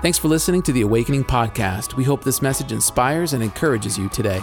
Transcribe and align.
Thanks 0.00 0.16
for 0.16 0.28
listening 0.28 0.62
to 0.62 0.70
the 0.70 0.82
Awakening 0.82 1.24
Podcast. 1.24 1.96
We 1.96 2.04
hope 2.04 2.22
this 2.22 2.40
message 2.40 2.70
inspires 2.70 3.32
and 3.32 3.42
encourages 3.42 3.98
you 3.98 4.08
today. 4.08 4.38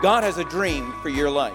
God 0.00 0.24
has 0.24 0.38
a 0.38 0.44
dream 0.44 0.94
for 1.02 1.10
your 1.10 1.28
life. 1.28 1.52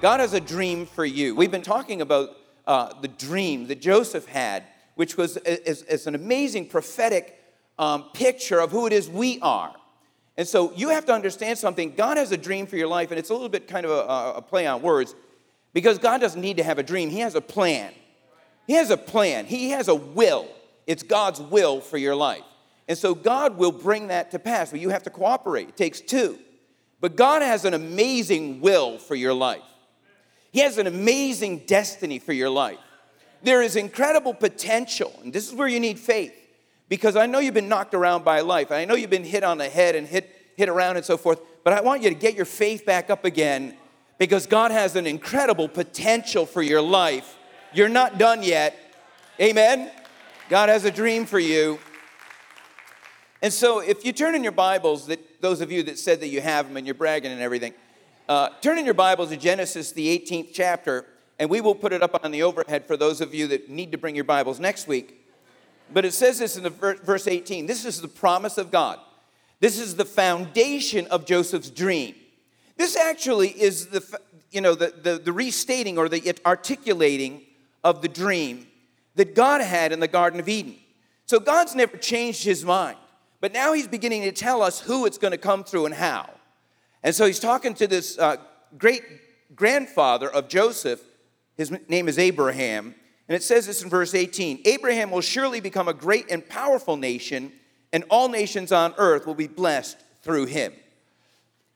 God 0.00 0.18
has 0.18 0.32
a 0.32 0.40
dream 0.40 0.86
for 0.86 1.04
you. 1.04 1.36
We've 1.36 1.52
been 1.52 1.62
talking 1.62 2.00
about 2.00 2.30
uh, 2.66 3.00
the 3.00 3.06
dream 3.06 3.68
that 3.68 3.80
Joseph 3.80 4.26
had, 4.26 4.64
which 4.96 5.16
was 5.16 5.36
is, 5.36 5.82
is 5.84 6.08
an 6.08 6.16
amazing 6.16 6.66
prophetic 6.66 7.38
um, 7.78 8.06
picture 8.12 8.58
of 8.58 8.72
who 8.72 8.88
it 8.88 8.92
is 8.92 9.08
we 9.08 9.38
are. 9.38 9.72
And 10.36 10.48
so 10.48 10.72
you 10.72 10.88
have 10.88 11.06
to 11.06 11.12
understand 11.12 11.58
something. 11.58 11.94
God 11.94 12.16
has 12.16 12.32
a 12.32 12.36
dream 12.36 12.66
for 12.66 12.76
your 12.76 12.88
life, 12.88 13.12
and 13.12 13.20
it's 13.20 13.30
a 13.30 13.34
little 13.34 13.48
bit 13.48 13.68
kind 13.68 13.86
of 13.86 13.92
a, 13.92 14.38
a 14.38 14.42
play 14.42 14.66
on 14.66 14.82
words 14.82 15.14
because 15.72 15.98
God 15.98 16.20
doesn't 16.20 16.40
need 16.40 16.56
to 16.56 16.64
have 16.64 16.80
a 16.80 16.82
dream, 16.82 17.08
He 17.08 17.20
has 17.20 17.36
a 17.36 17.40
plan. 17.40 17.92
He 18.66 18.74
has 18.74 18.90
a 18.90 18.96
plan, 18.96 19.46
He 19.46 19.70
has 19.70 19.88
a 19.88 19.94
will. 19.94 20.48
It's 20.86 21.02
God's 21.02 21.40
will 21.40 21.80
for 21.80 21.98
your 21.98 22.14
life. 22.14 22.44
And 22.88 22.96
so 22.96 23.14
God 23.14 23.58
will 23.58 23.72
bring 23.72 24.08
that 24.08 24.30
to 24.30 24.38
pass, 24.38 24.70
but 24.70 24.78
you 24.78 24.90
have 24.90 25.02
to 25.04 25.10
cooperate. 25.10 25.70
It 25.70 25.76
takes 25.76 26.00
two. 26.00 26.38
But 27.00 27.16
God 27.16 27.42
has 27.42 27.64
an 27.64 27.74
amazing 27.74 28.60
will 28.60 28.98
for 28.98 29.14
your 29.14 29.34
life. 29.34 29.62
He 30.52 30.60
has 30.60 30.78
an 30.78 30.86
amazing 30.86 31.64
destiny 31.66 32.18
for 32.18 32.32
your 32.32 32.48
life. 32.48 32.78
There 33.42 33.62
is 33.62 33.76
incredible 33.76 34.32
potential, 34.32 35.12
and 35.22 35.32
this 35.32 35.46
is 35.46 35.54
where 35.54 35.68
you 35.68 35.80
need 35.80 35.98
faith. 35.98 36.32
Because 36.88 37.16
I 37.16 37.26
know 37.26 37.40
you've 37.40 37.54
been 37.54 37.68
knocked 37.68 37.94
around 37.94 38.24
by 38.24 38.40
life, 38.40 38.70
I 38.70 38.84
know 38.84 38.94
you've 38.94 39.10
been 39.10 39.24
hit 39.24 39.44
on 39.44 39.58
the 39.58 39.68
head 39.68 39.96
and 39.96 40.06
hit, 40.06 40.30
hit 40.56 40.68
around 40.68 40.96
and 40.96 41.04
so 41.04 41.16
forth, 41.16 41.40
but 41.64 41.72
I 41.72 41.80
want 41.80 42.02
you 42.02 42.08
to 42.08 42.14
get 42.14 42.34
your 42.34 42.44
faith 42.44 42.86
back 42.86 43.10
up 43.10 43.24
again 43.24 43.76
because 44.18 44.46
God 44.46 44.70
has 44.70 44.96
an 44.96 45.06
incredible 45.06 45.68
potential 45.68 46.46
for 46.46 46.62
your 46.62 46.80
life. 46.80 47.35
You're 47.76 47.90
not 47.90 48.16
done 48.16 48.42
yet. 48.42 48.74
Amen? 49.38 49.90
God 50.48 50.70
has 50.70 50.86
a 50.86 50.90
dream 50.90 51.26
for 51.26 51.38
you. 51.38 51.78
And 53.42 53.52
so, 53.52 53.80
if 53.80 54.02
you 54.02 54.14
turn 54.14 54.34
in 54.34 54.42
your 54.42 54.52
Bibles, 54.52 55.08
that 55.08 55.42
those 55.42 55.60
of 55.60 55.70
you 55.70 55.82
that 55.82 55.98
said 55.98 56.20
that 56.20 56.28
you 56.28 56.40
have 56.40 56.68
them 56.68 56.78
and 56.78 56.86
you're 56.86 56.94
bragging 56.94 57.30
and 57.30 57.42
everything, 57.42 57.74
uh, 58.30 58.48
turn 58.62 58.78
in 58.78 58.86
your 58.86 58.94
Bibles 58.94 59.28
to 59.28 59.36
Genesis, 59.36 59.92
the 59.92 60.18
18th 60.18 60.52
chapter, 60.54 61.04
and 61.38 61.50
we 61.50 61.60
will 61.60 61.74
put 61.74 61.92
it 61.92 62.02
up 62.02 62.18
on 62.24 62.30
the 62.30 62.42
overhead 62.42 62.86
for 62.86 62.96
those 62.96 63.20
of 63.20 63.34
you 63.34 63.46
that 63.48 63.68
need 63.68 63.92
to 63.92 63.98
bring 63.98 64.14
your 64.14 64.24
Bibles 64.24 64.58
next 64.58 64.88
week. 64.88 65.28
But 65.92 66.06
it 66.06 66.14
says 66.14 66.38
this 66.38 66.56
in 66.56 66.62
the 66.62 66.70
verse 66.70 67.28
18. 67.28 67.66
This 67.66 67.84
is 67.84 68.00
the 68.00 68.08
promise 68.08 68.56
of 68.56 68.70
God. 68.70 68.98
This 69.60 69.78
is 69.78 69.96
the 69.96 70.06
foundation 70.06 71.06
of 71.08 71.26
Joseph's 71.26 71.68
dream. 71.68 72.14
This 72.78 72.96
actually 72.96 73.48
is 73.50 73.88
the, 73.88 74.18
you 74.50 74.62
know, 74.62 74.74
the, 74.74 74.94
the, 75.02 75.18
the 75.18 75.32
restating 75.32 75.98
or 75.98 76.08
the 76.08 76.34
articulating 76.46 77.42
of 77.86 78.02
the 78.02 78.08
dream 78.08 78.66
that 79.14 79.36
God 79.36 79.60
had 79.60 79.92
in 79.92 80.00
the 80.00 80.08
Garden 80.08 80.40
of 80.40 80.48
Eden. 80.48 80.74
So 81.24 81.38
God's 81.38 81.76
never 81.76 81.96
changed 81.96 82.42
his 82.42 82.64
mind, 82.64 82.98
but 83.40 83.52
now 83.52 83.74
he's 83.74 83.86
beginning 83.86 84.22
to 84.22 84.32
tell 84.32 84.60
us 84.60 84.80
who 84.80 85.06
it's 85.06 85.18
going 85.18 85.30
to 85.30 85.38
come 85.38 85.62
through 85.62 85.86
and 85.86 85.94
how. 85.94 86.28
And 87.04 87.14
so 87.14 87.26
he's 87.26 87.38
talking 87.38 87.74
to 87.74 87.86
this 87.86 88.18
uh, 88.18 88.38
great 88.76 89.04
grandfather 89.54 90.28
of 90.28 90.48
Joseph. 90.48 91.00
His 91.56 91.72
name 91.88 92.08
is 92.08 92.18
Abraham. 92.18 92.96
And 93.28 93.36
it 93.36 93.44
says 93.44 93.68
this 93.68 93.84
in 93.84 93.88
verse 93.88 94.14
18 94.14 94.62
Abraham 94.64 95.12
will 95.12 95.20
surely 95.20 95.60
become 95.60 95.86
a 95.86 95.94
great 95.94 96.28
and 96.28 96.46
powerful 96.48 96.96
nation, 96.96 97.52
and 97.92 98.02
all 98.10 98.28
nations 98.28 98.72
on 98.72 98.94
earth 98.98 99.28
will 99.28 99.36
be 99.36 99.46
blessed 99.46 99.96
through 100.22 100.46
him. 100.46 100.72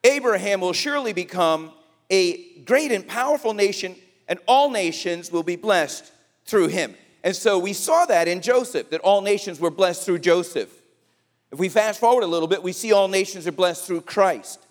Abraham 0.03 0.61
will 0.61 0.73
surely 0.73 1.13
become 1.13 1.71
a 2.11 2.59
great 2.63 2.91
and 2.91 3.07
powerful 3.07 3.55
nation, 3.55 3.95
and 4.31 4.39
all 4.47 4.71
nations 4.71 5.33
will 5.33 5.43
be 5.43 5.57
blessed 5.57 6.11
through 6.47 6.69
him. 6.69 6.95
And 7.25 7.35
so 7.37 7.59
we 7.59 7.73
saw 7.73 8.07
that 8.07 8.29
in 8.29 8.41
Joseph, 8.41 8.89
that 8.91 9.01
all 9.01 9.21
nations 9.21 9.61
were 9.61 9.71
blessed 9.71 10.07
through 10.07 10.21
Joseph. 10.21 10.71
If 11.51 11.59
we 11.59 11.69
fast 11.69 11.99
forward 11.99 12.23
a 12.23 12.29
little 12.29 12.47
bit, 12.49 12.63
we 12.63 12.73
see 12.73 12.93
all 12.93 13.09
nations 13.09 13.49
are 13.49 13.53
blessed 13.53 13.85
through 13.85 14.03
Christ. 14.03 14.65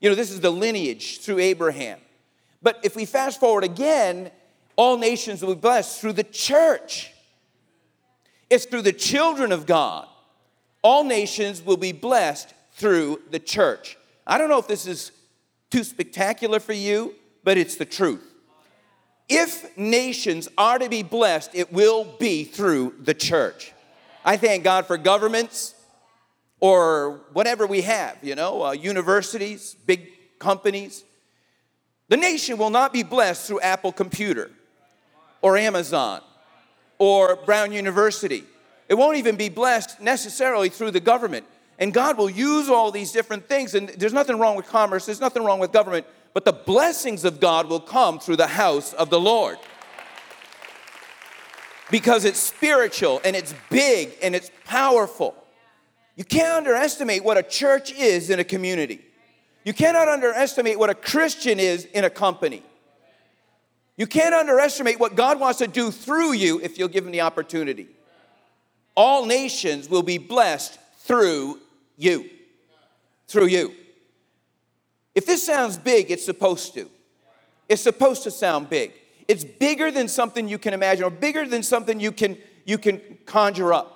You 0.00 0.10
know, 0.10 0.14
this 0.14 0.30
is 0.30 0.40
the 0.40 0.50
lineage 0.50 1.20
through 1.20 1.38
Abraham. 1.38 1.98
But 2.62 2.78
if 2.84 2.94
we 2.94 3.06
fast 3.06 3.40
forward 3.40 3.64
again, 3.64 4.30
all 4.76 4.98
nations 4.98 5.42
will 5.42 5.54
be 5.54 5.60
blessed 5.62 5.98
through 5.98 6.12
the 6.12 6.24
church. 6.24 7.10
It's 8.50 8.66
through 8.66 8.82
the 8.82 8.92
children 8.92 9.50
of 9.50 9.64
God. 9.64 10.06
All 10.82 11.04
nations 11.04 11.62
will 11.62 11.78
be 11.78 11.92
blessed 11.92 12.52
through 12.72 13.22
the 13.30 13.40
church. 13.40 13.96
I 14.26 14.36
don't 14.36 14.50
know 14.50 14.58
if 14.58 14.68
this 14.68 14.86
is 14.86 15.10
too 15.70 15.84
spectacular 15.84 16.60
for 16.60 16.74
you, 16.74 17.14
but 17.42 17.56
it's 17.56 17.76
the 17.76 17.86
truth. 17.86 18.35
If 19.28 19.76
nations 19.76 20.48
are 20.56 20.78
to 20.78 20.88
be 20.88 21.02
blessed, 21.02 21.50
it 21.54 21.72
will 21.72 22.04
be 22.18 22.44
through 22.44 22.94
the 23.00 23.14
church. 23.14 23.72
I 24.24 24.36
thank 24.36 24.64
God 24.64 24.86
for 24.86 24.96
governments 24.96 25.74
or 26.60 27.20
whatever 27.32 27.66
we 27.66 27.82
have, 27.82 28.16
you 28.22 28.34
know, 28.34 28.64
uh, 28.64 28.72
universities, 28.72 29.76
big 29.86 30.08
companies. 30.38 31.04
The 32.08 32.16
nation 32.16 32.56
will 32.56 32.70
not 32.70 32.92
be 32.92 33.02
blessed 33.02 33.46
through 33.46 33.60
Apple 33.60 33.92
Computer 33.92 34.50
or 35.42 35.56
Amazon 35.56 36.22
or 36.98 37.36
Brown 37.36 37.72
University. 37.72 38.44
It 38.88 38.94
won't 38.94 39.16
even 39.16 39.36
be 39.36 39.48
blessed 39.48 40.00
necessarily 40.00 40.68
through 40.68 40.92
the 40.92 41.00
government. 41.00 41.46
And 41.78 41.92
God 41.92 42.16
will 42.16 42.30
use 42.30 42.68
all 42.68 42.90
these 42.90 43.12
different 43.12 43.48
things. 43.48 43.74
And 43.74 43.88
there's 43.90 44.12
nothing 44.12 44.38
wrong 44.38 44.56
with 44.56 44.66
commerce, 44.66 45.06
there's 45.06 45.20
nothing 45.20 45.44
wrong 45.44 45.58
with 45.58 45.72
government, 45.72 46.06
but 46.36 46.44
the 46.44 46.52
blessings 46.52 47.24
of 47.24 47.40
God 47.40 47.66
will 47.66 47.80
come 47.80 48.18
through 48.18 48.36
the 48.36 48.46
house 48.46 48.92
of 48.92 49.08
the 49.08 49.18
Lord. 49.18 49.56
Because 51.90 52.26
it's 52.26 52.38
spiritual 52.38 53.22
and 53.24 53.34
it's 53.34 53.54
big 53.70 54.12
and 54.20 54.36
it's 54.36 54.50
powerful. 54.66 55.34
You 56.14 56.24
can't 56.24 56.52
underestimate 56.52 57.24
what 57.24 57.38
a 57.38 57.42
church 57.42 57.90
is 57.90 58.28
in 58.28 58.38
a 58.38 58.44
community. 58.44 59.00
You 59.64 59.72
cannot 59.72 60.08
underestimate 60.08 60.78
what 60.78 60.90
a 60.90 60.94
Christian 60.94 61.58
is 61.58 61.86
in 61.86 62.04
a 62.04 62.10
company. 62.10 62.62
You 63.96 64.06
can't 64.06 64.34
underestimate 64.34 65.00
what 65.00 65.14
God 65.14 65.40
wants 65.40 65.60
to 65.60 65.66
do 65.66 65.90
through 65.90 66.34
you 66.34 66.60
if 66.60 66.78
you'll 66.78 66.88
give 66.88 67.06
Him 67.06 67.12
the 67.12 67.22
opportunity. 67.22 67.88
All 68.94 69.24
nations 69.24 69.88
will 69.88 70.02
be 70.02 70.18
blessed 70.18 70.78
through 70.98 71.60
you. 71.96 72.28
Through 73.26 73.46
you. 73.46 73.74
If 75.16 75.26
this 75.26 75.44
sounds 75.44 75.76
big, 75.76 76.12
it's 76.12 76.24
supposed 76.24 76.74
to. 76.74 76.88
It's 77.68 77.82
supposed 77.82 78.22
to 78.22 78.30
sound 78.30 78.70
big. 78.70 78.92
It's 79.26 79.42
bigger 79.42 79.90
than 79.90 80.06
something 80.06 80.48
you 80.48 80.58
can 80.58 80.72
imagine 80.72 81.02
or 81.02 81.10
bigger 81.10 81.44
than 81.44 81.64
something 81.64 81.98
you 81.98 82.12
can, 82.12 82.38
you 82.64 82.78
can 82.78 83.00
conjure 83.26 83.72
up. 83.72 83.92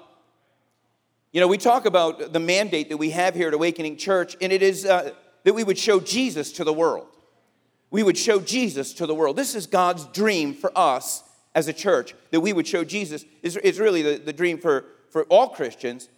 You 1.31 1.41
know, 1.41 1.47
we 1.47 1.59
talk 1.59 1.87
about 1.87 2.33
the 2.33 2.41
mandate 2.41 2.89
that 2.89 2.97
we 2.97 3.11
have 3.11 3.37
here 3.37 3.47
at 3.47 3.55
Awakening 3.55 3.99
Church, 3.99 4.37
and 4.41 4.53
it 4.53 4.65
is 4.65 4.85
uh, 4.85 5.13
that 5.45 5.55
we 5.55 5.63
would 5.63 5.79
show 5.79 6.01
Jesus 6.01 6.51
to 6.55 6.65
the 6.65 6.73
world 6.73 7.07
we 7.91 8.03
would 8.03 8.17
show 8.17 8.41
Jesus 8.41 8.93
to 8.95 9.07
the 9.07 9.15
world. 9.15 9.37
This 9.37 9.55
is 9.55 9.67
God's 9.67 10.05
dream 10.07 10.55
for 10.55 10.73
us 10.77 11.25
as 11.55 11.67
a 11.67 11.73
church, 11.73 12.15
that 12.31 12.41
we 12.41 12.53
would 12.53 12.67
show 12.67 12.85
Jesus 12.85 13.25
is, 13.43 13.57
is 13.57 13.81
really 13.81 14.03
the, 14.03 14.19
the 14.19 14.33
dream 14.33 14.59
for, 14.59 14.85
for 15.11 15.25
all 15.25 15.49
Christians, 15.49 16.09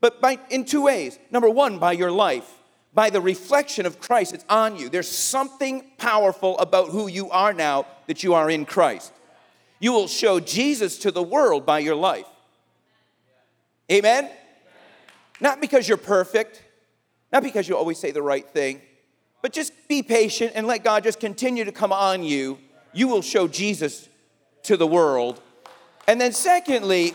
but 0.00 0.20
by, 0.22 0.38
in 0.48 0.64
two 0.64 0.82
ways. 0.82 1.18
Number 1.30 1.50
one, 1.50 1.78
by 1.78 1.92
your 1.92 2.10
life, 2.10 2.50
by 2.98 3.10
the 3.10 3.20
reflection 3.20 3.86
of 3.86 4.00
Christ, 4.00 4.34
it's 4.34 4.44
on 4.48 4.74
you. 4.74 4.88
There's 4.88 5.08
something 5.08 5.84
powerful 5.98 6.58
about 6.58 6.88
who 6.88 7.06
you 7.06 7.30
are 7.30 7.52
now 7.52 7.86
that 8.08 8.24
you 8.24 8.34
are 8.34 8.50
in 8.50 8.64
Christ. 8.64 9.12
You 9.78 9.92
will 9.92 10.08
show 10.08 10.40
Jesus 10.40 10.98
to 10.98 11.12
the 11.12 11.22
world 11.22 11.64
by 11.64 11.78
your 11.78 11.94
life. 11.94 12.26
Amen? 13.88 14.28
Not 15.40 15.60
because 15.60 15.86
you're 15.86 15.96
perfect, 15.96 16.60
not 17.32 17.44
because 17.44 17.68
you 17.68 17.76
always 17.76 17.98
say 17.98 18.10
the 18.10 18.20
right 18.20 18.50
thing, 18.50 18.82
but 19.42 19.52
just 19.52 19.72
be 19.86 20.02
patient 20.02 20.50
and 20.56 20.66
let 20.66 20.82
God 20.82 21.04
just 21.04 21.20
continue 21.20 21.64
to 21.64 21.70
come 21.70 21.92
on 21.92 22.24
you. 22.24 22.58
You 22.92 23.06
will 23.06 23.22
show 23.22 23.46
Jesus 23.46 24.08
to 24.64 24.76
the 24.76 24.88
world. 24.88 25.40
And 26.08 26.20
then, 26.20 26.32
secondly, 26.32 27.14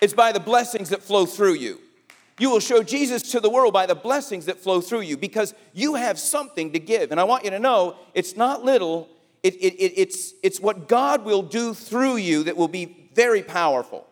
it's 0.00 0.14
by 0.14 0.30
the 0.30 0.38
blessings 0.38 0.90
that 0.90 1.02
flow 1.02 1.26
through 1.26 1.54
you. 1.54 1.80
You 2.40 2.50
will 2.50 2.60
show 2.60 2.82
Jesus 2.82 3.30
to 3.32 3.40
the 3.40 3.50
world 3.50 3.72
by 3.72 3.86
the 3.86 3.94
blessings 3.94 4.46
that 4.46 4.58
flow 4.58 4.80
through 4.80 5.02
you 5.02 5.16
because 5.16 5.54
you 5.72 5.94
have 5.94 6.18
something 6.18 6.72
to 6.72 6.80
give. 6.80 7.12
And 7.12 7.20
I 7.20 7.24
want 7.24 7.44
you 7.44 7.50
to 7.50 7.60
know 7.60 7.96
it's 8.14 8.36
not 8.36 8.64
little, 8.64 9.08
it, 9.42 9.54
it, 9.54 9.74
it, 9.74 9.92
it's, 9.96 10.32
it's 10.42 10.58
what 10.58 10.88
God 10.88 11.24
will 11.24 11.42
do 11.42 11.74
through 11.74 12.16
you 12.16 12.42
that 12.44 12.56
will 12.56 12.68
be 12.68 13.08
very 13.14 13.42
powerful. 13.42 14.06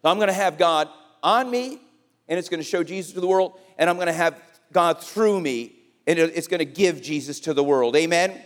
So 0.00 0.08
I'm 0.08 0.16
going 0.16 0.28
to 0.28 0.32
have 0.32 0.56
God 0.56 0.88
on 1.22 1.50
me, 1.50 1.80
and 2.28 2.38
it's 2.38 2.48
going 2.48 2.60
to 2.60 2.68
show 2.68 2.82
Jesus 2.82 3.12
to 3.12 3.20
the 3.20 3.26
world, 3.26 3.58
and 3.76 3.90
I'm 3.90 3.96
going 3.96 4.06
to 4.06 4.12
have 4.12 4.40
God 4.72 5.02
through 5.02 5.40
me 5.40 5.72
and 6.06 6.18
it's 6.18 6.46
going 6.46 6.60
to 6.60 6.64
give 6.64 7.02
Jesus 7.02 7.40
to 7.40 7.54
the 7.54 7.64
world. 7.64 7.96
Amen? 7.96 8.40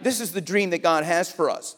This 0.00 0.20
is 0.20 0.32
the 0.32 0.40
dream 0.40 0.70
that 0.70 0.82
God 0.82 1.04
has 1.04 1.32
for 1.32 1.48
us. 1.48 1.76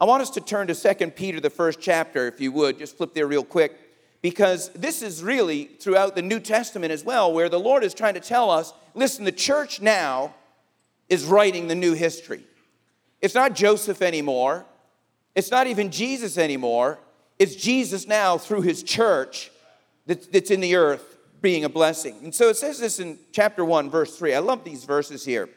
I 0.00 0.04
want 0.04 0.22
us 0.22 0.30
to 0.30 0.40
turn 0.40 0.68
to 0.68 0.74
Second 0.74 1.16
Peter, 1.16 1.40
the 1.40 1.50
first 1.50 1.80
chapter, 1.80 2.28
if 2.28 2.40
you 2.40 2.52
would. 2.52 2.78
Just 2.78 2.96
flip 2.96 3.14
there 3.14 3.26
real 3.26 3.42
quick. 3.42 3.76
Because 4.20 4.70
this 4.70 5.02
is 5.02 5.22
really 5.22 5.64
throughout 5.64 6.16
the 6.16 6.22
New 6.22 6.40
Testament 6.40 6.92
as 6.92 7.04
well, 7.04 7.32
where 7.32 7.48
the 7.48 7.60
Lord 7.60 7.84
is 7.84 7.94
trying 7.94 8.14
to 8.14 8.20
tell 8.20 8.50
us 8.50 8.72
listen, 8.94 9.24
the 9.24 9.32
church 9.32 9.80
now 9.80 10.34
is 11.08 11.24
writing 11.24 11.68
the 11.68 11.74
new 11.74 11.94
history. 11.94 12.42
It's 13.20 13.34
not 13.34 13.54
Joseph 13.54 14.02
anymore, 14.02 14.66
it's 15.34 15.50
not 15.50 15.66
even 15.66 15.90
Jesus 15.90 16.36
anymore. 16.38 16.98
It's 17.38 17.54
Jesus 17.54 18.08
now 18.08 18.36
through 18.36 18.62
his 18.62 18.82
church 18.82 19.52
that's 20.06 20.50
in 20.50 20.60
the 20.60 20.74
earth 20.74 21.16
being 21.40 21.64
a 21.64 21.68
blessing. 21.68 22.16
And 22.24 22.34
so 22.34 22.48
it 22.48 22.56
says 22.56 22.80
this 22.80 22.98
in 22.98 23.18
chapter 23.30 23.64
1, 23.64 23.90
verse 23.90 24.16
3. 24.18 24.34
I 24.34 24.40
love 24.40 24.64
these 24.64 24.84
verses 24.84 25.24
here. 25.24 25.48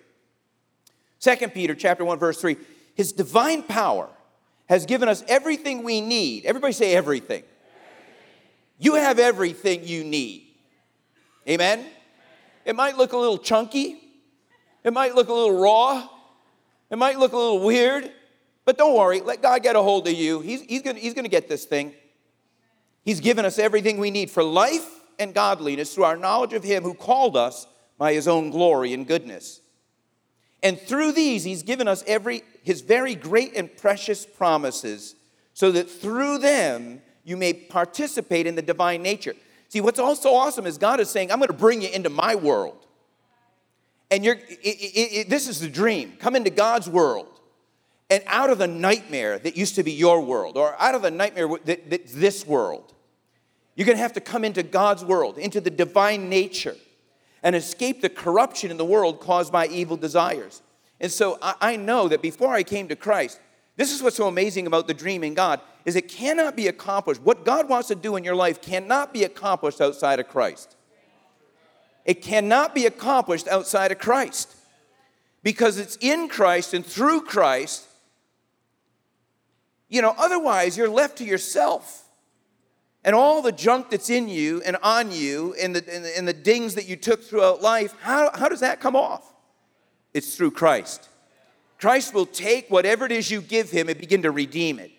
2 1.22 1.48
Peter 1.50 1.74
chapter 1.74 2.06
1, 2.06 2.20
verse 2.20 2.40
3. 2.40 2.58
His 2.94 3.12
divine 3.12 3.64
power 3.64 4.10
has 4.68 4.86
given 4.86 5.10
us 5.10 5.24
everything 5.28 5.84
we 5.84 6.02
need. 6.02 6.46
Everybody 6.46 6.74
say 6.74 6.94
everything. 6.94 7.44
You 8.82 8.96
have 8.96 9.20
everything 9.20 9.88
you 9.88 10.04
need. 10.04 10.48
Amen? 11.48 11.86
It 12.66 12.76
might 12.76 12.98
look 12.98 13.14
a 13.14 13.18
little 13.18 13.38
chunky. 13.38 14.02
It 14.84 14.92
might 14.92 15.14
look 15.14 15.30
a 15.30 15.34
little 15.34 15.62
raw. 15.62 16.10
It 16.90 16.98
might 16.98 17.20
look 17.20 17.34
a 17.34 17.38
little 17.38 17.60
weird. 17.60 18.12
But 18.66 18.80
don't 18.80 18.98
worry, 18.98 19.22
let 19.22 19.44
God 19.44 19.62
get 19.62 19.76
a 19.76 19.82
hold 19.84 20.08
of 20.08 20.14
you. 20.14 20.42
He's, 20.42 20.62
he's 20.62 20.82
going 20.82 20.96
he's 20.96 21.14
to 21.14 21.28
get 21.28 21.48
this 21.48 21.66
thing. 21.66 21.94
He's 23.06 23.20
given 23.20 23.46
us 23.46 23.60
everything 23.60 24.00
we 24.00 24.10
need 24.10 24.32
for 24.32 24.44
life 24.44 24.90
and 25.20 25.32
godliness 25.32 25.94
through 25.94 26.06
our 26.06 26.18
knowledge 26.18 26.54
of 26.54 26.64
Him 26.64 26.82
who 26.82 26.96
called 26.96 27.38
us 27.38 27.68
by 28.00 28.14
His 28.14 28.28
own 28.28 28.50
glory 28.50 28.94
and 28.94 29.08
goodness. 29.08 29.62
And 30.64 30.80
through 30.80 31.12
these, 31.12 31.44
He's 31.44 31.62
given 31.62 31.88
us 31.88 32.04
every, 32.08 32.42
His 32.64 32.82
very 32.82 33.14
great 33.14 33.56
and 33.56 33.76
precious 33.78 34.26
promises, 34.26 35.16
so 35.54 35.72
that 35.72 35.88
through 35.88 36.40
them 36.40 37.02
you 37.24 37.38
may 37.38 37.54
participate 37.54 38.48
in 38.48 38.56
the 38.56 38.62
divine 38.62 39.02
nature. 39.02 39.34
See, 39.70 39.82
what's 39.82 40.00
also 40.00 40.34
awesome 40.34 40.66
is 40.66 40.78
God 40.78 41.00
is 41.00 41.10
saying, 41.10 41.32
I'm 41.32 41.40
going 41.40 41.48
to 41.48 41.54
bring 41.54 41.82
you 41.82 41.90
into 41.90 42.10
my 42.10 42.36
world. 42.36 42.86
And 44.10 44.26
you're, 44.26 44.36
it, 44.36 44.60
it, 44.62 45.14
it, 45.14 45.30
this 45.30 45.48
is 45.48 45.62
the 45.62 45.70
dream. 45.70 46.14
Come 46.20 46.36
into 46.36 46.50
God's 46.50 46.90
world. 46.90 47.28
And 48.10 48.22
out 48.28 48.50
of 48.50 48.58
the 48.58 48.68
nightmare 48.68 49.40
that 49.40 49.56
used 49.56 49.76
to 49.76 49.84
be 49.84 49.94
your 49.94 50.20
world, 50.20 50.58
or 50.58 50.76
out 50.82 50.96
of 50.96 51.02
the 51.02 51.12
nightmare 51.12 51.48
that, 51.64 52.08
this 52.08 52.46
world, 52.46 52.94
you're 53.76 53.86
going 53.86 53.98
to 53.98 54.02
have 54.02 54.14
to 54.14 54.20
come 54.20 54.44
into 54.44 54.64
God's 54.64 55.06
world, 55.06 55.38
into 55.38 55.62
the 55.62 55.70
divine 55.70 56.28
nature, 56.28 56.76
and 57.42 57.56
escape 57.56 58.02
the 58.02 58.10
corruption 58.10 58.70
in 58.70 58.76
the 58.76 58.84
world 58.84 59.22
caused 59.22 59.54
by 59.54 59.68
evil 59.68 59.96
desires. 59.96 60.62
And 61.00 61.10
so 61.10 61.38
I, 61.42 61.56
I 61.62 61.76
know 61.78 62.10
that 62.10 62.22
before 62.22 62.54
I 62.54 62.64
came 62.64 62.90
to 62.90 62.98
Christ, 62.98 63.40
this 63.76 63.92
is 63.92 64.04
what's 64.04 64.18
so 64.18 64.28
amazing 64.28 64.68
about 64.68 64.88
the 64.88 64.94
dream 64.94 65.24
in 65.24 65.34
God 65.34 65.62
is 65.86 65.96
it 65.96 66.08
cannot 66.08 66.56
be 66.56 66.68
accomplished. 66.68 67.22
What 67.22 67.46
God 67.46 67.68
wants 67.68 67.88
to 67.88 67.96
do 67.96 68.16
in 68.16 68.24
your 68.24 68.36
life 68.36 68.62
cannot 68.62 69.14
be 69.14 69.24
accomplished 69.24 69.82
outside 69.82 70.20
of 70.20 70.28
Christ. 70.28 70.76
It 72.06 72.22
cannot 72.22 72.76
be 72.76 72.86
accomplished 72.86 73.48
outside 73.48 73.92
of 73.92 74.00
Christ. 74.00 74.56
Because 75.44 75.80
it's 75.80 75.98
in 76.02 76.28
Christ 76.28 76.74
and 76.74 76.86
through 76.86 77.22
Christ 77.22 77.88
you 79.92 80.02
know, 80.02 80.16
otherwise, 80.18 80.78
you're 80.78 80.90
left 80.90 81.18
to 81.18 81.26
yourself. 81.26 82.08
And 83.04 83.14
all 83.14 83.42
the 83.42 83.52
junk 83.52 83.90
that's 83.90 84.10
in 84.10 84.30
you 84.30 84.62
and 84.66 84.78
on 84.82 85.12
you 85.12 85.54
and 85.62 85.76
the, 85.76 85.94
and 85.94 86.06
the, 86.06 86.18
and 86.18 86.28
the 86.28 86.34
dings 86.34 86.76
that 86.76 86.88
you 86.88 86.96
took 86.96 87.22
throughout 87.22 87.62
life, 87.62 87.94
how, 88.00 88.32
how 88.34 88.48
does 88.48 88.62
that 88.62 88.80
come 88.80 88.96
off? 88.96 89.34
It's 90.14 90.38
through 90.38 90.52
Christ. 90.52 91.10
Christ 91.82 92.14
will 92.14 92.28
take 92.28 92.70
whatever 92.70 93.06
it 93.06 93.12
is 93.12 93.32
you 93.32 93.42
give 93.42 93.72
him 93.72 93.90
and 93.90 94.00
begin 94.00 94.22
to 94.22 94.30
redeem 94.30 94.78
it. 94.78 94.92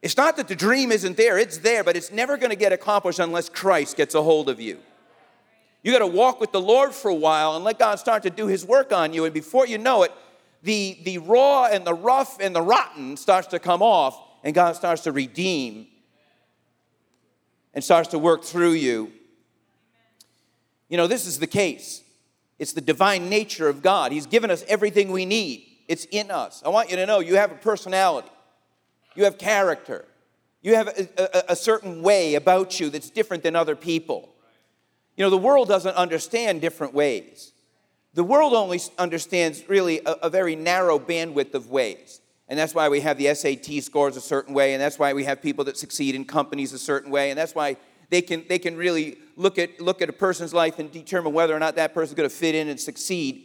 It's 0.00 0.16
not 0.16 0.38
that 0.38 0.48
the 0.48 0.56
dream 0.56 0.90
isn't 0.90 1.18
there, 1.18 1.38
it's 1.38 1.58
there, 1.58 1.84
but 1.84 1.94
it's 1.94 2.10
never 2.10 2.38
going 2.38 2.50
to 2.50 2.56
get 2.56 2.72
accomplished 2.72 3.18
unless 3.18 3.50
Christ 3.50 3.96
gets 3.96 4.14
a 4.14 4.22
hold 4.22 4.48
of 4.48 4.60
you. 4.60 4.78
You 5.82 5.92
got 5.92 5.98
to 5.98 6.06
walk 6.06 6.40
with 6.40 6.52
the 6.52 6.60
Lord 6.60 6.94
for 6.94 7.10
a 7.10 7.14
while 7.14 7.54
and 7.54 7.64
let 7.64 7.78
God 7.78 7.96
start 7.96 8.22
to 8.22 8.30
do 8.30 8.46
his 8.46 8.64
work 8.64 8.92
on 8.92 9.12
you. 9.12 9.26
And 9.26 9.34
before 9.34 9.66
you 9.66 9.76
know 9.76 10.04
it, 10.04 10.12
the, 10.62 10.98
the 11.04 11.18
raw 11.18 11.66
and 11.66 11.86
the 11.86 11.94
rough 11.94 12.40
and 12.40 12.56
the 12.56 12.62
rotten 12.62 13.16
starts 13.16 13.48
to 13.48 13.58
come 13.58 13.82
off, 13.82 14.18
and 14.42 14.54
God 14.54 14.74
starts 14.74 15.02
to 15.02 15.12
redeem 15.12 15.86
and 17.74 17.84
starts 17.84 18.08
to 18.10 18.18
work 18.18 18.42
through 18.42 18.72
you. 18.72 19.12
You 20.88 20.96
know, 20.96 21.06
this 21.06 21.26
is 21.26 21.38
the 21.38 21.46
case. 21.46 22.02
It's 22.58 22.72
the 22.72 22.80
divine 22.80 23.28
nature 23.28 23.68
of 23.68 23.82
God. 23.82 24.12
He's 24.12 24.26
given 24.26 24.50
us 24.50 24.64
everything 24.68 25.10
we 25.10 25.24
need, 25.24 25.66
it's 25.86 26.06
in 26.10 26.30
us. 26.30 26.62
I 26.64 26.68
want 26.68 26.90
you 26.90 26.96
to 26.96 27.06
know 27.06 27.20
you 27.20 27.36
have 27.36 27.52
a 27.52 27.56
personality, 27.56 28.30
you 29.14 29.24
have 29.24 29.38
character, 29.38 30.04
you 30.62 30.74
have 30.74 30.88
a, 30.88 31.08
a, 31.18 31.52
a 31.52 31.56
certain 31.56 32.02
way 32.02 32.34
about 32.34 32.80
you 32.80 32.90
that's 32.90 33.10
different 33.10 33.42
than 33.42 33.56
other 33.56 33.76
people. 33.76 34.28
You 35.16 35.24
know, 35.24 35.30
the 35.30 35.38
world 35.38 35.68
doesn't 35.68 35.96
understand 35.96 36.60
different 36.60 36.94
ways. 36.94 37.52
The 38.14 38.24
world 38.24 38.52
only 38.52 38.80
understands 38.98 39.68
really 39.68 40.00
a, 40.04 40.12
a 40.22 40.30
very 40.30 40.56
narrow 40.56 40.98
bandwidth 40.98 41.54
of 41.54 41.70
ways. 41.70 42.20
And 42.48 42.58
that's 42.58 42.74
why 42.74 42.88
we 42.88 43.00
have 43.00 43.18
the 43.18 43.34
SAT 43.34 43.82
scores 43.82 44.16
a 44.16 44.20
certain 44.20 44.54
way, 44.54 44.72
and 44.72 44.80
that's 44.80 44.98
why 44.98 45.12
we 45.12 45.24
have 45.24 45.42
people 45.42 45.64
that 45.64 45.76
succeed 45.76 46.14
in 46.14 46.24
companies 46.24 46.72
a 46.72 46.78
certain 46.78 47.10
way, 47.10 47.30
and 47.30 47.38
that's 47.38 47.54
why 47.54 47.76
they 48.10 48.22
can, 48.22 48.44
they 48.48 48.58
can 48.58 48.76
really 48.76 49.18
look 49.36 49.58
at, 49.58 49.80
look 49.80 50.02
at 50.02 50.08
a 50.08 50.12
person's 50.12 50.54
life 50.54 50.78
and 50.78 50.90
determine 50.90 51.32
whether 51.32 51.54
or 51.54 51.58
not 51.58 51.76
that 51.76 51.94
person's 51.94 52.16
going 52.16 52.28
to 52.28 52.34
fit 52.34 52.54
in 52.54 52.68
and 52.68 52.78
succeed. 52.80 53.44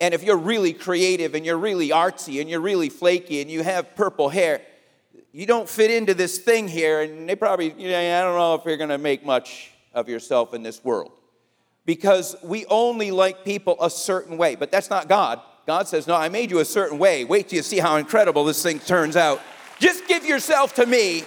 And 0.00 0.14
if 0.14 0.22
you're 0.22 0.38
really 0.38 0.72
creative 0.72 1.34
and 1.34 1.44
you're 1.44 1.58
really 1.58 1.88
artsy 1.88 2.40
and 2.40 2.48
you're 2.48 2.60
really 2.60 2.88
flaky 2.88 3.40
and 3.40 3.50
you 3.50 3.62
have 3.62 3.96
purple 3.96 4.28
hair, 4.28 4.62
you 5.32 5.44
don't 5.44 5.68
fit 5.68 5.90
into 5.90 6.14
this 6.14 6.38
thing 6.38 6.68
here, 6.68 7.02
and 7.02 7.28
they 7.28 7.36
probably, 7.36 7.74
you 7.76 7.88
know, 7.90 7.98
I 7.98 8.22
don't 8.22 8.36
know 8.36 8.54
if 8.54 8.64
you're 8.64 8.76
going 8.76 8.88
to 8.90 8.98
make 8.98 9.24
much 9.24 9.70
of 9.92 10.08
yourself 10.08 10.54
in 10.54 10.62
this 10.62 10.82
world 10.82 11.12
because 11.84 12.36
we 12.42 12.64
only 12.66 13.10
like 13.10 13.44
people 13.44 13.76
a 13.80 13.90
certain 13.90 14.36
way. 14.36 14.54
But 14.54 14.70
that's 14.70 14.90
not 14.90 15.08
God. 15.08 15.40
God 15.66 15.86
says, 15.86 16.06
No, 16.06 16.14
I 16.14 16.28
made 16.28 16.50
you 16.50 16.60
a 16.60 16.64
certain 16.64 16.98
way. 16.98 17.24
Wait 17.24 17.48
till 17.48 17.56
you 17.56 17.62
see 17.62 17.78
how 17.78 17.96
incredible 17.96 18.44
this 18.44 18.62
thing 18.62 18.78
turns 18.78 19.16
out. 19.16 19.40
Just 19.78 20.06
give 20.08 20.24
yourself 20.24 20.74
to 20.74 20.86
me. 20.86 21.24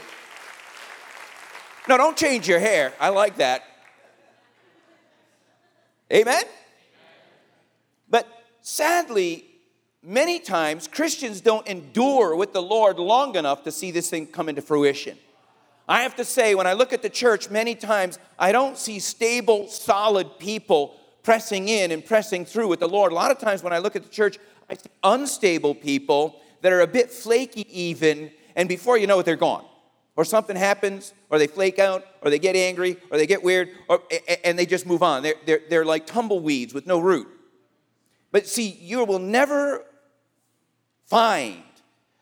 No, 1.91 1.97
don't 1.97 2.15
change 2.15 2.47
your 2.47 2.59
hair. 2.59 2.93
I 3.01 3.09
like 3.09 3.35
that. 3.35 3.63
Amen? 6.09 6.43
But 8.09 8.25
sadly, 8.61 9.43
many 10.01 10.39
times 10.39 10.87
Christians 10.87 11.41
don't 11.41 11.67
endure 11.67 12.33
with 12.37 12.53
the 12.53 12.61
Lord 12.61 12.97
long 12.97 13.35
enough 13.35 13.65
to 13.65 13.73
see 13.73 13.91
this 13.91 14.09
thing 14.09 14.25
come 14.25 14.47
into 14.47 14.61
fruition. 14.61 15.17
I 15.85 16.03
have 16.03 16.15
to 16.15 16.23
say, 16.23 16.55
when 16.55 16.65
I 16.65 16.71
look 16.71 16.93
at 16.93 17.01
the 17.01 17.09
church, 17.09 17.49
many 17.49 17.75
times 17.75 18.19
I 18.39 18.53
don't 18.53 18.77
see 18.77 18.99
stable, 18.99 19.67
solid 19.67 20.39
people 20.39 20.95
pressing 21.23 21.67
in 21.67 21.91
and 21.91 22.05
pressing 22.05 22.45
through 22.45 22.69
with 22.69 22.79
the 22.79 22.87
Lord. 22.87 23.11
A 23.11 23.15
lot 23.15 23.31
of 23.31 23.37
times 23.37 23.63
when 23.63 23.73
I 23.73 23.79
look 23.79 23.97
at 23.97 24.03
the 24.03 24.09
church, 24.09 24.39
I 24.69 24.75
see 24.75 24.89
unstable 25.03 25.75
people 25.75 26.39
that 26.61 26.71
are 26.71 26.79
a 26.79 26.87
bit 26.87 27.11
flaky, 27.11 27.67
even, 27.69 28.31
and 28.55 28.69
before 28.69 28.97
you 28.97 29.07
know 29.07 29.19
it, 29.19 29.25
they're 29.25 29.35
gone. 29.35 29.65
Or 30.15 30.25
something 30.25 30.55
happens, 30.55 31.13
or 31.29 31.39
they 31.39 31.47
flake 31.47 31.79
out, 31.79 32.05
or 32.21 32.29
they 32.29 32.39
get 32.39 32.55
angry, 32.55 32.97
or 33.09 33.17
they 33.17 33.25
get 33.25 33.43
weird, 33.43 33.69
or, 33.87 34.01
and 34.43 34.59
they 34.59 34.65
just 34.65 34.85
move 34.85 35.01
on. 35.01 35.23
They're, 35.23 35.35
they're, 35.45 35.61
they're 35.69 35.85
like 35.85 36.05
tumbleweeds 36.05 36.73
with 36.73 36.85
no 36.85 36.99
root. 36.99 37.27
But 38.31 38.47
see, 38.47 38.67
you 38.67 39.03
will 39.05 39.19
never 39.19 39.85
find 41.05 41.63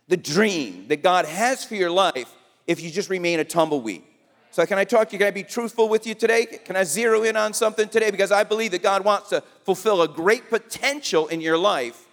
the 0.07 0.17
dream 0.17 0.87
that 0.87 1.03
God 1.03 1.25
has 1.25 1.63
for 1.63 1.75
your 1.75 1.91
life 1.91 2.33
if 2.67 2.81
you 2.81 2.89
just 2.89 3.09
remain 3.09 3.39
a 3.39 3.43
tumbleweed. 3.43 4.03
So, 4.51 4.65
can 4.65 4.79
I 4.79 4.83
talk 4.83 5.09
to 5.09 5.13
you? 5.13 5.19
Can 5.19 5.27
I 5.27 5.31
be 5.31 5.43
truthful 5.43 5.89
with 5.89 6.07
you 6.07 6.15
today? 6.15 6.45
Can 6.45 6.75
I 6.75 6.83
zero 6.83 7.23
in 7.23 7.37
on 7.37 7.53
something 7.53 7.87
today? 7.87 8.09
Because 8.09 8.31
I 8.31 8.43
believe 8.43 8.71
that 8.71 8.81
God 8.81 9.05
wants 9.05 9.29
to 9.29 9.43
fulfill 9.63 10.01
a 10.01 10.07
great 10.07 10.49
potential 10.49 11.27
in 11.27 11.39
your 11.39 11.57
life, 11.57 12.07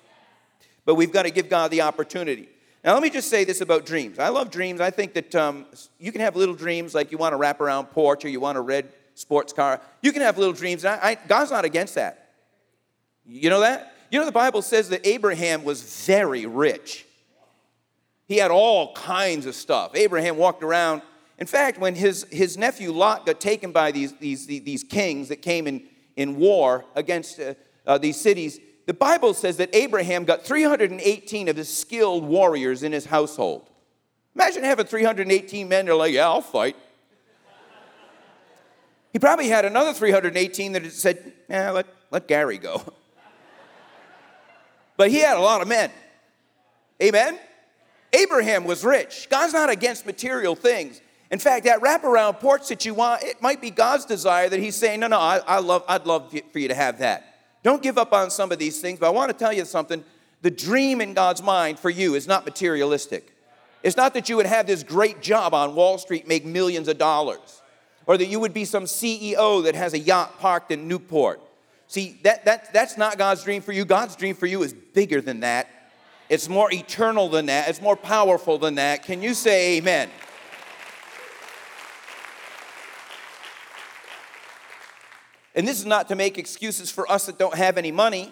but 0.84 0.96
we've 0.96 1.12
got 1.12 1.22
to 1.22 1.30
give 1.30 1.48
God 1.48 1.70
the 1.70 1.80
opportunity. 1.80 2.48
Now, 2.86 2.94
let 2.94 3.02
me 3.02 3.10
just 3.10 3.28
say 3.28 3.42
this 3.42 3.60
about 3.60 3.84
dreams. 3.84 4.20
I 4.20 4.28
love 4.28 4.48
dreams. 4.48 4.80
I 4.80 4.90
think 4.90 5.14
that 5.14 5.34
um, 5.34 5.66
you 5.98 6.12
can 6.12 6.20
have 6.20 6.36
little 6.36 6.54
dreams 6.54 6.94
like 6.94 7.10
you 7.10 7.18
want 7.18 7.34
a 7.34 7.38
wraparound 7.38 7.90
porch 7.90 8.24
or 8.24 8.28
you 8.28 8.38
want 8.38 8.56
a 8.56 8.60
red 8.60 8.92
sports 9.14 9.52
car. 9.52 9.80
You 10.02 10.12
can 10.12 10.22
have 10.22 10.38
little 10.38 10.52
dreams. 10.52 10.84
I, 10.84 10.96
I, 11.02 11.14
God's 11.16 11.50
not 11.50 11.64
against 11.64 11.96
that. 11.96 12.30
You 13.24 13.50
know 13.50 13.58
that? 13.58 13.92
You 14.12 14.20
know, 14.20 14.24
the 14.24 14.30
Bible 14.30 14.62
says 14.62 14.88
that 14.90 15.04
Abraham 15.04 15.64
was 15.64 15.82
very 16.06 16.46
rich. 16.46 17.04
He 18.28 18.36
had 18.36 18.52
all 18.52 18.94
kinds 18.94 19.46
of 19.46 19.56
stuff. 19.56 19.90
Abraham 19.96 20.36
walked 20.36 20.62
around. 20.62 21.02
In 21.38 21.48
fact, 21.48 21.80
when 21.80 21.96
his, 21.96 22.24
his 22.30 22.56
nephew 22.56 22.92
Lot 22.92 23.26
got 23.26 23.40
taken 23.40 23.72
by 23.72 23.90
these, 23.90 24.16
these, 24.18 24.46
these 24.46 24.84
kings 24.84 25.26
that 25.30 25.42
came 25.42 25.66
in, 25.66 25.82
in 26.14 26.36
war 26.36 26.84
against 26.94 27.40
uh, 27.40 27.54
uh, 27.84 27.98
these 27.98 28.20
cities, 28.20 28.60
the 28.86 28.94
Bible 28.94 29.34
says 29.34 29.56
that 29.56 29.74
Abraham 29.74 30.24
got 30.24 30.44
318 30.44 31.48
of 31.48 31.56
his 31.56 31.68
skilled 31.68 32.24
warriors 32.24 32.84
in 32.84 32.92
his 32.92 33.06
household. 33.06 33.68
Imagine 34.36 34.62
having 34.62 34.86
318 34.86 35.68
men, 35.68 35.86
that 35.86 35.92
are 35.92 35.96
like, 35.96 36.12
yeah, 36.12 36.26
I'll 36.26 36.40
fight. 36.40 36.76
He 39.12 39.18
probably 39.18 39.48
had 39.48 39.64
another 39.64 39.92
318 39.92 40.72
that 40.72 40.92
said, 40.92 41.32
yeah, 41.48 41.70
let, 41.70 41.86
let 42.10 42.28
Gary 42.28 42.58
go. 42.58 42.82
but 44.96 45.10
he 45.10 45.18
had 45.18 45.36
a 45.36 45.40
lot 45.40 45.62
of 45.62 45.68
men. 45.68 45.90
Amen? 47.02 47.38
Abraham 48.12 48.64
was 48.64 48.84
rich. 48.84 49.28
God's 49.30 49.52
not 49.52 49.70
against 49.70 50.06
material 50.06 50.54
things. 50.54 51.00
In 51.30 51.38
fact, 51.38 51.64
that 51.64 51.80
wraparound 51.80 52.40
porch 52.40 52.68
that 52.68 52.84
you 52.84 52.94
want, 52.94 53.22
it 53.22 53.42
might 53.42 53.60
be 53.60 53.70
God's 53.70 54.04
desire 54.04 54.48
that 54.48 54.60
He's 54.60 54.76
saying, 54.76 55.00
no, 55.00 55.08
no, 55.08 55.18
I, 55.18 55.38
I 55.38 55.58
love, 55.58 55.82
I'd 55.88 56.06
love 56.06 56.32
for 56.52 56.58
you 56.58 56.68
to 56.68 56.74
have 56.74 56.98
that. 57.00 57.35
Don't 57.66 57.82
give 57.82 57.98
up 57.98 58.12
on 58.12 58.30
some 58.30 58.52
of 58.52 58.60
these 58.60 58.80
things, 58.80 59.00
but 59.00 59.08
I 59.08 59.10
want 59.10 59.28
to 59.28 59.36
tell 59.36 59.52
you 59.52 59.64
something. 59.64 60.04
The 60.40 60.52
dream 60.52 61.00
in 61.00 61.14
God's 61.14 61.42
mind 61.42 61.80
for 61.80 61.90
you 61.90 62.14
is 62.14 62.28
not 62.28 62.44
materialistic. 62.44 63.32
It's 63.82 63.96
not 63.96 64.14
that 64.14 64.28
you 64.28 64.36
would 64.36 64.46
have 64.46 64.68
this 64.68 64.84
great 64.84 65.20
job 65.20 65.52
on 65.52 65.74
Wall 65.74 65.98
Street, 65.98 66.28
make 66.28 66.44
millions 66.44 66.86
of 66.86 66.96
dollars, 66.96 67.62
or 68.06 68.16
that 68.18 68.26
you 68.26 68.38
would 68.38 68.54
be 68.54 68.64
some 68.64 68.84
CEO 68.84 69.64
that 69.64 69.74
has 69.74 69.94
a 69.94 69.98
yacht 69.98 70.38
parked 70.38 70.70
in 70.70 70.86
Newport. 70.86 71.40
See, 71.88 72.20
that, 72.22 72.44
that, 72.44 72.72
that's 72.72 72.96
not 72.96 73.18
God's 73.18 73.42
dream 73.42 73.62
for 73.62 73.72
you. 73.72 73.84
God's 73.84 74.14
dream 74.14 74.36
for 74.36 74.46
you 74.46 74.62
is 74.62 74.72
bigger 74.72 75.20
than 75.20 75.40
that. 75.40 75.66
It's 76.28 76.48
more 76.48 76.72
eternal 76.72 77.28
than 77.28 77.46
that. 77.46 77.68
It's 77.68 77.82
more 77.82 77.96
powerful 77.96 78.58
than 78.58 78.76
that. 78.76 79.02
Can 79.02 79.22
you 79.22 79.34
say 79.34 79.78
amen? 79.78 80.08
And 85.56 85.66
this 85.66 85.80
is 85.80 85.86
not 85.86 86.08
to 86.08 86.14
make 86.14 86.36
excuses 86.36 86.90
for 86.90 87.10
us 87.10 87.26
that 87.26 87.38
don't 87.38 87.56
have 87.56 87.78
any 87.78 87.90
money, 87.90 88.30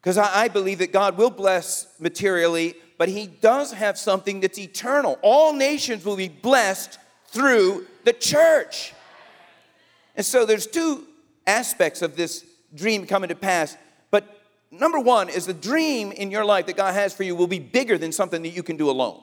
because 0.00 0.18
I, 0.18 0.48
believe 0.48 0.78
that 0.78 0.92
God 0.92 1.16
will 1.16 1.30
bless 1.30 1.86
materially, 1.98 2.74
but 2.98 3.08
He 3.08 3.26
does 3.26 3.72
have 3.72 3.96
something 3.96 4.40
that's 4.40 4.58
eternal. 4.58 5.18
All 5.22 5.54
nations 5.54 6.04
will 6.04 6.16
be 6.16 6.28
blessed 6.28 6.98
through 7.28 7.86
the 8.04 8.12
church. 8.12 8.92
And 10.14 10.26
so 10.26 10.44
there's 10.44 10.66
two 10.66 11.06
aspects 11.46 12.02
of 12.02 12.16
this 12.16 12.44
dream 12.74 13.06
coming 13.06 13.28
to 13.28 13.34
pass. 13.34 13.76
But 14.10 14.42
number 14.70 14.98
one 14.98 15.30
is 15.30 15.46
the 15.46 15.54
dream 15.54 16.12
in 16.12 16.30
your 16.30 16.44
life 16.44 16.66
that 16.66 16.76
God 16.76 16.92
has 16.94 17.14
for 17.14 17.22
you 17.22 17.34
will 17.34 17.46
be 17.46 17.60
bigger 17.60 17.96
than 17.96 18.12
something 18.12 18.42
that 18.42 18.50
you 18.50 18.62
can 18.62 18.76
do 18.76 18.90
alone. 18.90 19.22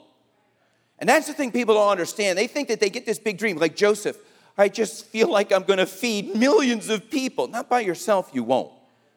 And 0.97 1.07
that's 1.07 1.27
the 1.27 1.33
thing 1.33 1.51
people 1.51 1.75
don't 1.75 1.91
understand. 1.91 2.37
They 2.37 2.47
think 2.47 2.69
that 2.69 2.79
they 2.79 2.89
get 2.89 3.05
this 3.05 3.19
big 3.19 3.37
dream, 3.37 3.57
like 3.57 3.75
Joseph. 3.75 4.17
I 4.59 4.67
just 4.67 5.05
feel 5.05 5.31
like 5.31 5.53
I'm 5.53 5.63
going 5.63 5.79
to 5.79 5.85
feed 5.85 6.35
millions 6.35 6.89
of 6.89 7.09
people. 7.09 7.47
Not 7.47 7.69
by 7.69 7.79
yourself, 7.79 8.29
you 8.33 8.43
won't. 8.43 8.71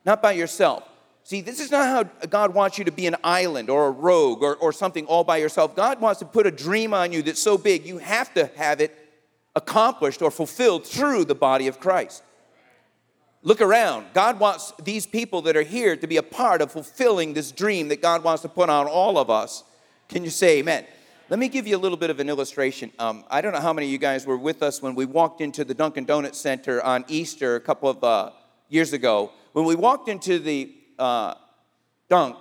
Not 0.07 0.23
by 0.23 0.33
yourself. 0.33 0.89
See, 1.25 1.41
this 1.41 1.59
is 1.59 1.73
not 1.73 1.87
how 1.87 2.27
God 2.27 2.55
wants 2.55 2.79
you 2.79 2.85
to 2.85 2.93
be 2.93 3.09
an 3.09 3.17
island 3.25 3.69
or 3.69 3.89
a 3.89 3.91
rogue 3.91 4.41
or, 4.43 4.55
or 4.55 4.73
something 4.73 5.05
all 5.07 5.25
by 5.25 5.39
yourself. 5.39 5.75
God 5.75 6.01
wants 6.01 6.21
to 6.21 6.27
put 6.27 6.47
a 6.47 6.51
dream 6.53 6.95
on 6.95 7.11
you 7.11 7.23
that's 7.23 7.43
so 7.43 7.59
big, 7.59 7.85
you 7.85 7.99
have 7.99 8.33
to 8.35 8.51
have 8.55 8.81
it 8.81 8.97
accomplished 9.57 10.23
or 10.23 10.31
fulfilled 10.31 10.87
through 10.87 11.25
the 11.25 11.35
body 11.35 11.67
of 11.67 11.81
Christ. 11.81 12.23
Look 13.43 13.61
around. 13.61 14.07
God 14.15 14.39
wants 14.39 14.73
these 14.83 15.07
people 15.07 15.43
that 15.43 15.57
are 15.57 15.63
here 15.63 15.97
to 15.97 16.07
be 16.07 16.19
a 16.19 16.23
part 16.23 16.63
of 16.63 16.71
fulfilling 16.71 17.35
this 17.35 17.51
dream 17.51 17.89
that 17.89 18.01
God 18.01 18.23
wants 18.23 18.43
to 18.43 18.49
put 18.49 18.71
on 18.71 18.87
all 18.87 19.19
of 19.19 19.29
us. 19.29 19.65
Can 20.09 20.23
you 20.23 20.31
say 20.31 20.61
amen? 20.61 20.87
Let 21.33 21.39
me 21.39 21.49
give 21.49 21.67
you 21.67 21.79
a 21.79 21.81
little 21.81 21.97
bit 21.97 22.11
of 22.11 22.21
an 22.21 22.29
illustration. 22.29 22.93
Um, 22.99 23.25
I 23.31 23.41
don't 23.41 23.55
know 23.55 23.61
how 23.61 23.73
many 23.73 23.87
of 23.87 23.91
you 23.91 23.97
guys 23.97 24.27
were 24.27 24.37
with 24.37 24.63
us 24.63 24.83
when 24.83 24.95
we 24.95 25.07
walked 25.07 25.41
into 25.41 25.65
the 25.65 25.73
Dunkin' 25.73 26.05
Donuts 26.05 26.39
Center 26.39 26.83
on 26.83 27.07
Easter 27.09 27.57
a 27.57 27.61
couple 27.61 27.89
of 27.89 28.05
uh, 28.05 28.33
years 28.69 28.93
ago. 28.93 29.33
When 29.55 29.65
we 29.65 29.75
walked 29.75 30.11
into 30.11 30.39
the 30.39 30.75
uh, 30.99 31.33
Dunk 32.11 32.37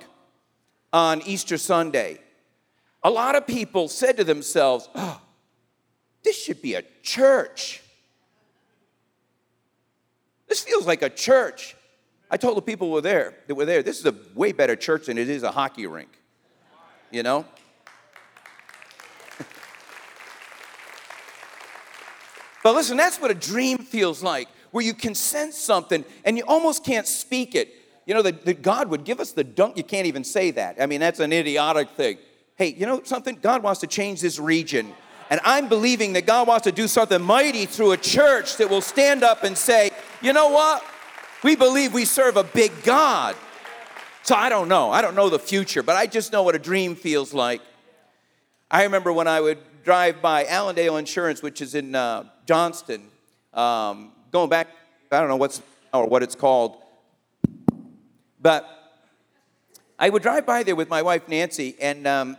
on 0.91 1.21
Easter 1.21 1.57
Sunday, 1.57 2.19
a 3.01 3.09
lot 3.09 3.35
of 3.35 3.47
people 3.47 3.87
said 3.87 4.17
to 4.17 4.25
themselves, 4.25 4.89
oh, 4.93 5.21
this 6.25 6.37
should 6.37 6.61
be 6.61 6.73
a 6.73 6.83
church. 7.01 7.81
This 10.49 10.59
feels 10.65 10.85
like 10.85 11.01
a 11.01 11.09
church. 11.09 11.77
I 12.29 12.35
told 12.35 12.57
the 12.57 12.61
people 12.61 12.87
who 12.89 12.95
were 12.95 12.99
there 12.99 13.35
that 13.47 13.55
were 13.55 13.63
there, 13.63 13.83
this 13.83 14.01
is 14.01 14.05
a 14.05 14.15
way 14.35 14.51
better 14.51 14.75
church 14.75 15.05
than 15.05 15.17
it 15.17 15.29
is 15.29 15.43
a 15.43 15.51
hockey 15.51 15.87
rink. 15.87 16.09
You 17.09 17.23
know? 17.23 17.45
But 22.63 22.75
listen, 22.75 22.97
that's 22.97 23.19
what 23.19 23.31
a 23.31 23.35
dream 23.35 23.79
feels 23.79 24.21
like, 24.21 24.47
where 24.71 24.83
you 24.83 24.93
can 24.93 25.15
sense 25.15 25.57
something 25.57 26.05
and 26.25 26.37
you 26.37 26.43
almost 26.47 26.83
can't 26.83 27.07
speak 27.07 27.55
it. 27.55 27.73
You 28.05 28.13
know, 28.13 28.21
that, 28.23 28.61
God 28.61 28.89
would 28.89 29.03
give 29.03 29.19
us 29.19 29.31
the 29.31 29.43
dunk, 29.43 29.77
you 29.77 29.83
can't 29.83 30.07
even 30.07 30.23
say 30.23 30.51
that. 30.51 30.81
I 30.81 30.85
mean, 30.85 30.99
that's 30.99 31.19
an 31.19 31.31
idiotic 31.31 31.89
thing. 31.91 32.17
Hey, 32.55 32.73
you 32.73 32.85
know 32.85 33.01
something? 33.03 33.37
God 33.41 33.63
wants 33.63 33.79
to 33.81 33.87
change 33.87 34.21
this 34.21 34.39
region. 34.39 34.93
And 35.29 35.39
I'm 35.45 35.69
believing 35.69 36.13
that 36.13 36.25
God 36.25 36.47
wants 36.47 36.65
to 36.65 36.71
do 36.71 36.87
something 36.87 37.21
mighty 37.21 37.65
through 37.65 37.93
a 37.93 37.97
church 37.97 38.57
that 38.57 38.69
will 38.69 38.81
stand 38.81 39.23
up 39.23 39.43
and 39.43 39.57
say, 39.57 39.91
you 40.21 40.33
know 40.33 40.49
what? 40.49 40.83
We 41.43 41.55
believe 41.55 41.93
we 41.93 42.05
serve 42.05 42.37
a 42.37 42.43
big 42.43 42.71
God. 42.83 43.35
So 44.23 44.35
I 44.35 44.49
don't 44.49 44.67
know. 44.67 44.91
I 44.91 45.01
don't 45.01 45.15
know 45.15 45.29
the 45.29 45.39
future, 45.39 45.81
but 45.81 45.95
I 45.95 46.05
just 46.05 46.31
know 46.31 46.43
what 46.43 46.53
a 46.53 46.59
dream 46.59 46.95
feels 46.95 47.33
like. 47.33 47.61
I 48.69 48.83
remember 48.83 49.11
when 49.11 49.27
I 49.27 49.41
would 49.41 49.57
drive 49.83 50.21
by 50.21 50.45
Allendale 50.45 50.97
Insurance, 50.97 51.41
which 51.41 51.61
is 51.61 51.75
in 51.75 51.95
uh, 51.95 52.25
Johnston, 52.45 53.03
um, 53.53 54.11
going 54.31 54.49
back, 54.49 54.67
I 55.11 55.19
don't 55.19 55.29
know 55.29 55.35
what's 55.35 55.61
or 55.93 56.07
what 56.07 56.23
it's 56.23 56.35
called, 56.35 56.77
but 58.39 58.67
I 59.99 60.09
would 60.09 60.21
drive 60.21 60.45
by 60.45 60.63
there 60.63 60.75
with 60.75 60.89
my 60.89 61.01
wife 61.01 61.27
Nancy, 61.27 61.75
and 61.81 62.07
um, 62.07 62.37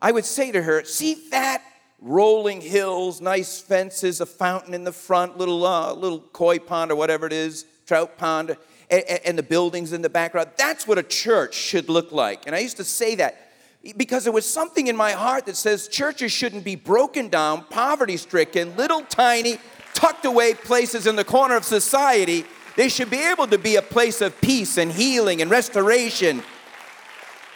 I 0.00 0.10
would 0.10 0.24
say 0.24 0.52
to 0.52 0.62
her, 0.62 0.84
"See 0.84 1.28
that 1.30 1.62
rolling 2.00 2.60
hills, 2.60 3.20
nice 3.20 3.60
fences, 3.60 4.20
a 4.20 4.26
fountain 4.26 4.74
in 4.74 4.84
the 4.84 4.92
front, 4.92 5.36
little 5.36 5.66
uh, 5.66 5.92
little 5.92 6.20
koi 6.20 6.58
pond 6.58 6.90
or 6.90 6.96
whatever 6.96 7.26
it 7.26 7.32
is, 7.32 7.66
trout 7.86 8.16
pond, 8.16 8.56
and, 8.90 9.04
and 9.24 9.38
the 9.38 9.42
buildings 9.42 9.92
in 9.92 10.02
the 10.02 10.10
background. 10.10 10.50
That's 10.56 10.86
what 10.86 10.98
a 10.98 11.02
church 11.02 11.54
should 11.54 11.88
look 11.88 12.10
like. 12.10 12.46
And 12.46 12.54
I 12.54 12.60
used 12.60 12.78
to 12.78 12.84
say 12.84 13.16
that 13.16 13.43
because 13.92 14.24
there 14.24 14.32
was 14.32 14.46
something 14.46 14.86
in 14.86 14.96
my 14.96 15.12
heart 15.12 15.46
that 15.46 15.56
says 15.56 15.88
churches 15.88 16.32
shouldn't 16.32 16.64
be 16.64 16.76
broken 16.76 17.28
down, 17.28 17.64
poverty 17.64 18.16
stricken, 18.16 18.74
little 18.76 19.02
tiny, 19.02 19.58
tucked 19.92 20.24
away 20.24 20.54
places 20.54 21.06
in 21.06 21.16
the 21.16 21.24
corner 21.24 21.56
of 21.56 21.64
society. 21.64 22.44
They 22.76 22.88
should 22.88 23.10
be 23.10 23.22
able 23.22 23.46
to 23.48 23.58
be 23.58 23.76
a 23.76 23.82
place 23.82 24.20
of 24.20 24.40
peace 24.40 24.78
and 24.78 24.90
healing 24.90 25.42
and 25.42 25.50
restoration 25.50 26.42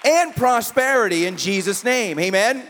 and 0.04 0.34
prosperity 0.36 1.26
in 1.26 1.36
Jesus' 1.36 1.82
name. 1.82 2.18
Amen. 2.20 2.64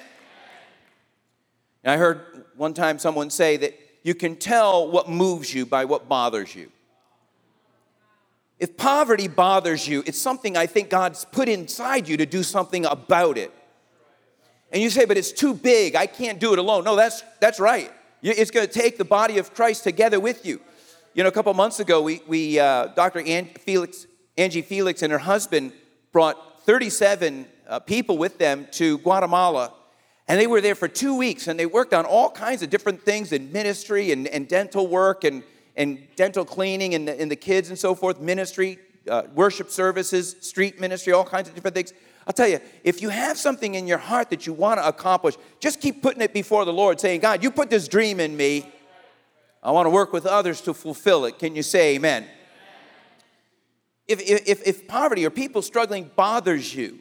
And 1.84 1.92
I 1.92 1.96
heard 1.96 2.44
one 2.56 2.74
time 2.74 2.98
someone 2.98 3.30
say 3.30 3.56
that 3.58 3.78
you 4.02 4.14
can 4.14 4.36
tell 4.36 4.90
what 4.90 5.08
moves 5.08 5.52
you 5.52 5.66
by 5.66 5.84
what 5.84 6.08
bothers 6.08 6.54
you. 6.54 6.70
If 8.58 8.76
poverty 8.76 9.28
bothers 9.28 9.86
you, 9.86 10.02
it's 10.06 10.20
something 10.20 10.56
I 10.56 10.66
think 10.66 10.90
God's 10.90 11.24
put 11.24 11.48
inside 11.48 12.08
you 12.08 12.16
to 12.16 12.26
do 12.26 12.42
something 12.42 12.84
about 12.86 13.38
it. 13.38 13.52
And 14.72 14.82
you 14.82 14.90
say, 14.90 15.04
but 15.04 15.16
it's 15.16 15.32
too 15.32 15.54
big. 15.54 15.94
I 15.94 16.06
can't 16.06 16.38
do 16.38 16.52
it 16.52 16.58
alone. 16.58 16.84
No, 16.84 16.96
that's, 16.96 17.22
that's 17.40 17.60
right. 17.60 17.90
It's 18.22 18.50
going 18.50 18.66
to 18.66 18.72
take 18.72 18.98
the 18.98 19.04
body 19.04 19.38
of 19.38 19.54
Christ 19.54 19.84
together 19.84 20.18
with 20.18 20.44
you. 20.44 20.60
You 21.14 21.22
know, 21.22 21.28
a 21.28 21.32
couple 21.32 21.54
months 21.54 21.80
ago, 21.80 22.02
we, 22.02 22.20
we 22.26 22.58
uh, 22.58 22.88
Dr. 22.88 23.22
Felix, 23.60 24.06
Angie 24.36 24.62
Felix 24.62 25.02
and 25.02 25.12
her 25.12 25.18
husband 25.18 25.72
brought 26.12 26.62
37 26.64 27.46
uh, 27.68 27.78
people 27.80 28.18
with 28.18 28.38
them 28.38 28.66
to 28.72 28.98
Guatemala 28.98 29.72
and 30.28 30.38
they 30.38 30.46
were 30.46 30.60
there 30.60 30.74
for 30.74 30.88
two 30.88 31.16
weeks 31.16 31.48
and 31.48 31.58
they 31.58 31.64
worked 31.64 31.94
on 31.94 32.04
all 32.04 32.30
kinds 32.30 32.62
of 32.62 32.68
different 32.68 33.02
things 33.02 33.32
in 33.32 33.50
ministry 33.50 34.12
and, 34.12 34.28
and 34.28 34.46
dental 34.46 34.86
work 34.86 35.24
and, 35.24 35.42
and 35.78 36.06
dental 36.16 36.44
cleaning 36.44 36.94
and 36.94 37.08
the, 37.08 37.18
and 37.18 37.30
the 37.30 37.36
kids 37.36 37.70
and 37.70 37.78
so 37.78 37.94
forth, 37.94 38.20
ministry, 38.20 38.78
uh, 39.08 39.22
worship 39.34 39.70
services, 39.70 40.36
street 40.40 40.80
ministry, 40.80 41.12
all 41.12 41.24
kinds 41.24 41.48
of 41.48 41.54
different 41.54 41.74
things. 41.74 41.94
I'll 42.26 42.32
tell 42.34 42.48
you, 42.48 42.60
if 42.84 43.00
you 43.00 43.08
have 43.08 43.38
something 43.38 43.76
in 43.76 43.86
your 43.86 43.96
heart 43.96 44.28
that 44.30 44.46
you 44.46 44.52
want 44.52 44.80
to 44.80 44.86
accomplish, 44.86 45.36
just 45.60 45.80
keep 45.80 46.02
putting 46.02 46.20
it 46.20 46.34
before 46.34 46.66
the 46.66 46.72
Lord, 46.72 47.00
saying, 47.00 47.20
God, 47.20 47.42
you 47.42 47.50
put 47.50 47.70
this 47.70 47.88
dream 47.88 48.20
in 48.20 48.36
me. 48.36 48.70
I 49.62 49.70
want 49.70 49.86
to 49.86 49.90
work 49.90 50.12
with 50.12 50.26
others 50.26 50.60
to 50.62 50.74
fulfill 50.74 51.24
it. 51.24 51.38
Can 51.38 51.56
you 51.56 51.62
say 51.62 51.94
amen? 51.94 52.26
If, 54.06 54.20
if, 54.20 54.66
if 54.66 54.88
poverty 54.88 55.24
or 55.24 55.30
people 55.30 55.62
struggling 55.62 56.10
bothers 56.16 56.74
you, 56.74 56.98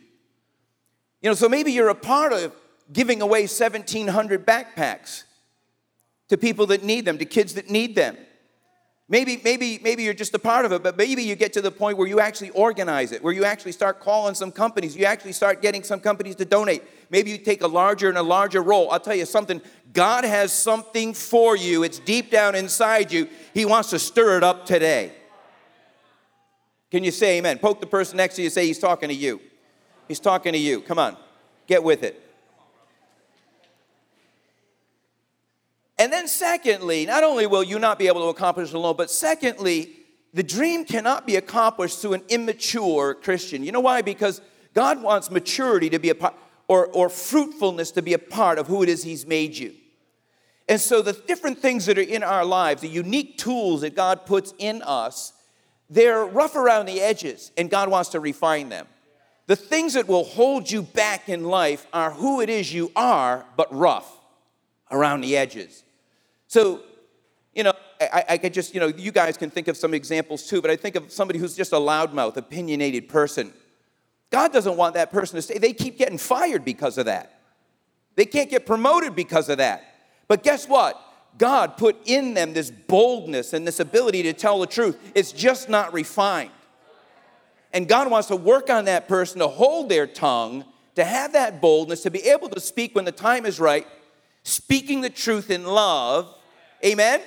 you 1.21 1.29
know, 1.29 1.33
so 1.33 1.49
maybe 1.49 1.71
you're 1.71 1.89
a 1.89 1.95
part 1.95 2.31
of 2.31 2.53
giving 2.93 3.21
away 3.21 3.41
1,700 3.41 4.45
backpacks 4.45 5.23
to 6.29 6.37
people 6.37 6.67
that 6.67 6.83
need 6.83 7.05
them, 7.05 7.17
to 7.17 7.25
kids 7.25 7.55
that 7.55 7.69
need 7.69 7.95
them. 7.95 8.17
Maybe, 9.09 9.39
maybe, 9.41 9.79
maybe 9.81 10.03
you're 10.03 10.13
just 10.13 10.33
a 10.33 10.39
part 10.39 10.65
of 10.65 10.73
it, 10.73 10.83
but 10.83 10.97
maybe 10.97 11.23
you 11.23 11.35
get 11.35 11.53
to 11.53 11.61
the 11.61 11.71
point 11.71 11.97
where 11.97 12.07
you 12.07 12.19
actually 12.19 12.49
organize 12.49 13.13
it, 13.13 13.23
where 13.23 13.31
you 13.31 13.45
actually 13.45 13.71
start 13.71 14.01
calling 14.01 14.35
some 14.35 14.51
companies, 14.51 14.97
you 14.97 15.05
actually 15.05 15.31
start 15.31 15.61
getting 15.61 15.81
some 15.81 16.01
companies 16.01 16.35
to 16.35 16.45
donate. 16.45 16.83
Maybe 17.09 17.31
you 17.31 17.37
take 17.37 17.61
a 17.61 17.67
larger 17.67 18.09
and 18.09 18.17
a 18.17 18.23
larger 18.23 18.61
role. 18.61 18.91
I'll 18.91 18.99
tell 18.99 19.15
you 19.15 19.25
something 19.25 19.61
God 19.93 20.25
has 20.25 20.51
something 20.51 21.13
for 21.13 21.55
you, 21.55 21.83
it's 21.83 21.99
deep 21.99 22.31
down 22.31 22.53
inside 22.53 23.11
you. 23.13 23.29
He 23.53 23.63
wants 23.63 23.91
to 23.91 23.99
stir 23.99 24.37
it 24.37 24.43
up 24.43 24.65
today. 24.65 25.13
Can 26.91 27.05
you 27.05 27.11
say 27.11 27.37
amen? 27.37 27.59
Poke 27.59 27.79
the 27.79 27.87
person 27.87 28.17
next 28.17 28.35
to 28.35 28.41
you, 28.41 28.49
say, 28.49 28.65
He's 28.65 28.79
talking 28.79 29.07
to 29.07 29.15
you. 29.15 29.39
He's 30.09 30.19
talking 30.19 30.51
to 30.51 30.59
you. 30.59 30.81
Come 30.81 30.99
on, 30.99 31.15
get 31.65 31.81
with 31.81 32.03
it. 32.03 32.26
And 35.99 36.13
then, 36.13 36.27
secondly, 36.27 37.05
not 37.05 37.23
only 37.23 37.47
will 37.47 37.63
you 37.63 37.79
not 37.79 37.97
be 37.97 38.07
able 38.07 38.21
to 38.21 38.27
accomplish 38.27 38.69
it 38.69 38.75
alone, 38.75 38.95
but 38.97 39.09
secondly, 39.09 39.93
the 40.33 40.43
dream 40.43 40.85
cannot 40.85 41.25
be 41.25 41.35
accomplished 41.35 41.99
through 41.99 42.13
an 42.13 42.23
immature 42.29 43.15
Christian. 43.15 43.63
You 43.63 43.71
know 43.71 43.79
why? 43.79 44.01
Because 44.03 44.41
God 44.73 45.01
wants 45.01 45.31
maturity 45.31 45.89
to 45.89 45.97
be 45.97 46.09
a 46.09 46.15
part, 46.15 46.35
or, 46.67 46.87
or 46.87 47.09
fruitfulness 47.09 47.91
to 47.91 48.01
be 48.01 48.13
a 48.13 48.19
part 48.19 48.59
of 48.59 48.67
who 48.67 48.83
it 48.83 48.89
is 48.89 49.03
He's 49.03 49.25
made 49.25 49.57
you. 49.57 49.73
And 50.69 50.79
so, 50.79 51.01
the 51.01 51.13
different 51.13 51.59
things 51.59 51.85
that 51.85 51.97
are 51.97 52.01
in 52.01 52.23
our 52.23 52.45
lives, 52.45 52.81
the 52.81 52.89
unique 52.89 53.37
tools 53.37 53.81
that 53.81 53.95
God 53.95 54.25
puts 54.25 54.53
in 54.59 54.81
us, 54.83 55.33
they're 55.89 56.25
rough 56.25 56.55
around 56.55 56.85
the 56.85 57.01
edges, 57.01 57.51
and 57.57 57.69
God 57.69 57.89
wants 57.89 58.09
to 58.09 58.19
refine 58.19 58.69
them. 58.69 58.85
The 59.47 59.55
things 59.55 59.93
that 59.93 60.09
will 60.09 60.25
hold 60.25 60.69
you 60.69 60.83
back 60.83 61.29
in 61.29 61.45
life 61.45 61.87
are 61.93 62.11
who 62.11 62.41
it 62.41 62.49
is 62.49 62.73
you 62.73 62.91
are, 62.97 63.45
but 63.55 63.73
rough 63.73 64.13
around 64.91 65.21
the 65.21 65.37
edges. 65.37 65.83
So, 66.47 66.81
you 67.53 67.63
know, 67.63 67.73
I, 67.99 68.23
I 68.29 68.37
could 68.37 68.53
just, 68.53 68.73
you 68.73 68.79
know, 68.79 68.87
you 68.87 69.11
guys 69.11 69.37
can 69.37 69.49
think 69.49 69.67
of 69.67 69.77
some 69.77 69.93
examples 69.93 70.47
too, 70.47 70.61
but 70.61 70.71
I 70.71 70.75
think 70.75 70.95
of 70.95 71.11
somebody 71.11 71.39
who's 71.39 71.55
just 71.55 71.73
a 71.73 71.77
loudmouth, 71.77 72.37
opinionated 72.37 73.09
person. 73.09 73.53
God 74.29 74.51
doesn't 74.53 74.77
want 74.77 74.93
that 74.95 75.11
person 75.11 75.35
to 75.37 75.41
stay. 75.41 75.57
They 75.57 75.73
keep 75.73 75.97
getting 75.97 76.17
fired 76.17 76.65
because 76.65 76.97
of 76.97 77.05
that. 77.05 77.39
They 78.15 78.25
can't 78.25 78.49
get 78.49 78.65
promoted 78.65 79.15
because 79.15 79.49
of 79.49 79.59
that. 79.59 79.83
But 80.27 80.43
guess 80.43 80.67
what? 80.67 81.01
God 81.37 81.77
put 81.77 81.95
in 82.05 82.33
them 82.33 82.53
this 82.53 82.71
boldness 82.71 83.53
and 83.53 83.65
this 83.65 83.79
ability 83.79 84.23
to 84.23 84.33
tell 84.33 84.59
the 84.59 84.67
truth. 84.67 84.97
It's 85.13 85.31
just 85.31 85.69
not 85.69 85.93
refined. 85.93 86.51
And 87.73 87.87
God 87.87 88.09
wants 88.09 88.27
to 88.29 88.35
work 88.35 88.69
on 88.69 88.85
that 88.85 89.07
person 89.07 89.39
to 89.39 89.47
hold 89.47 89.89
their 89.89 90.07
tongue, 90.07 90.65
to 90.95 91.05
have 91.05 91.33
that 91.33 91.61
boldness, 91.61 92.01
to 92.03 92.11
be 92.11 92.21
able 92.21 92.49
to 92.49 92.59
speak 92.59 92.95
when 92.95 93.05
the 93.05 93.11
time 93.11 93.45
is 93.45 93.59
right, 93.59 93.85
speaking 94.47 95.01
the 95.01 95.09
truth 95.09 95.49
in 95.51 95.65
love. 95.65 96.33
Amen? 96.83 97.21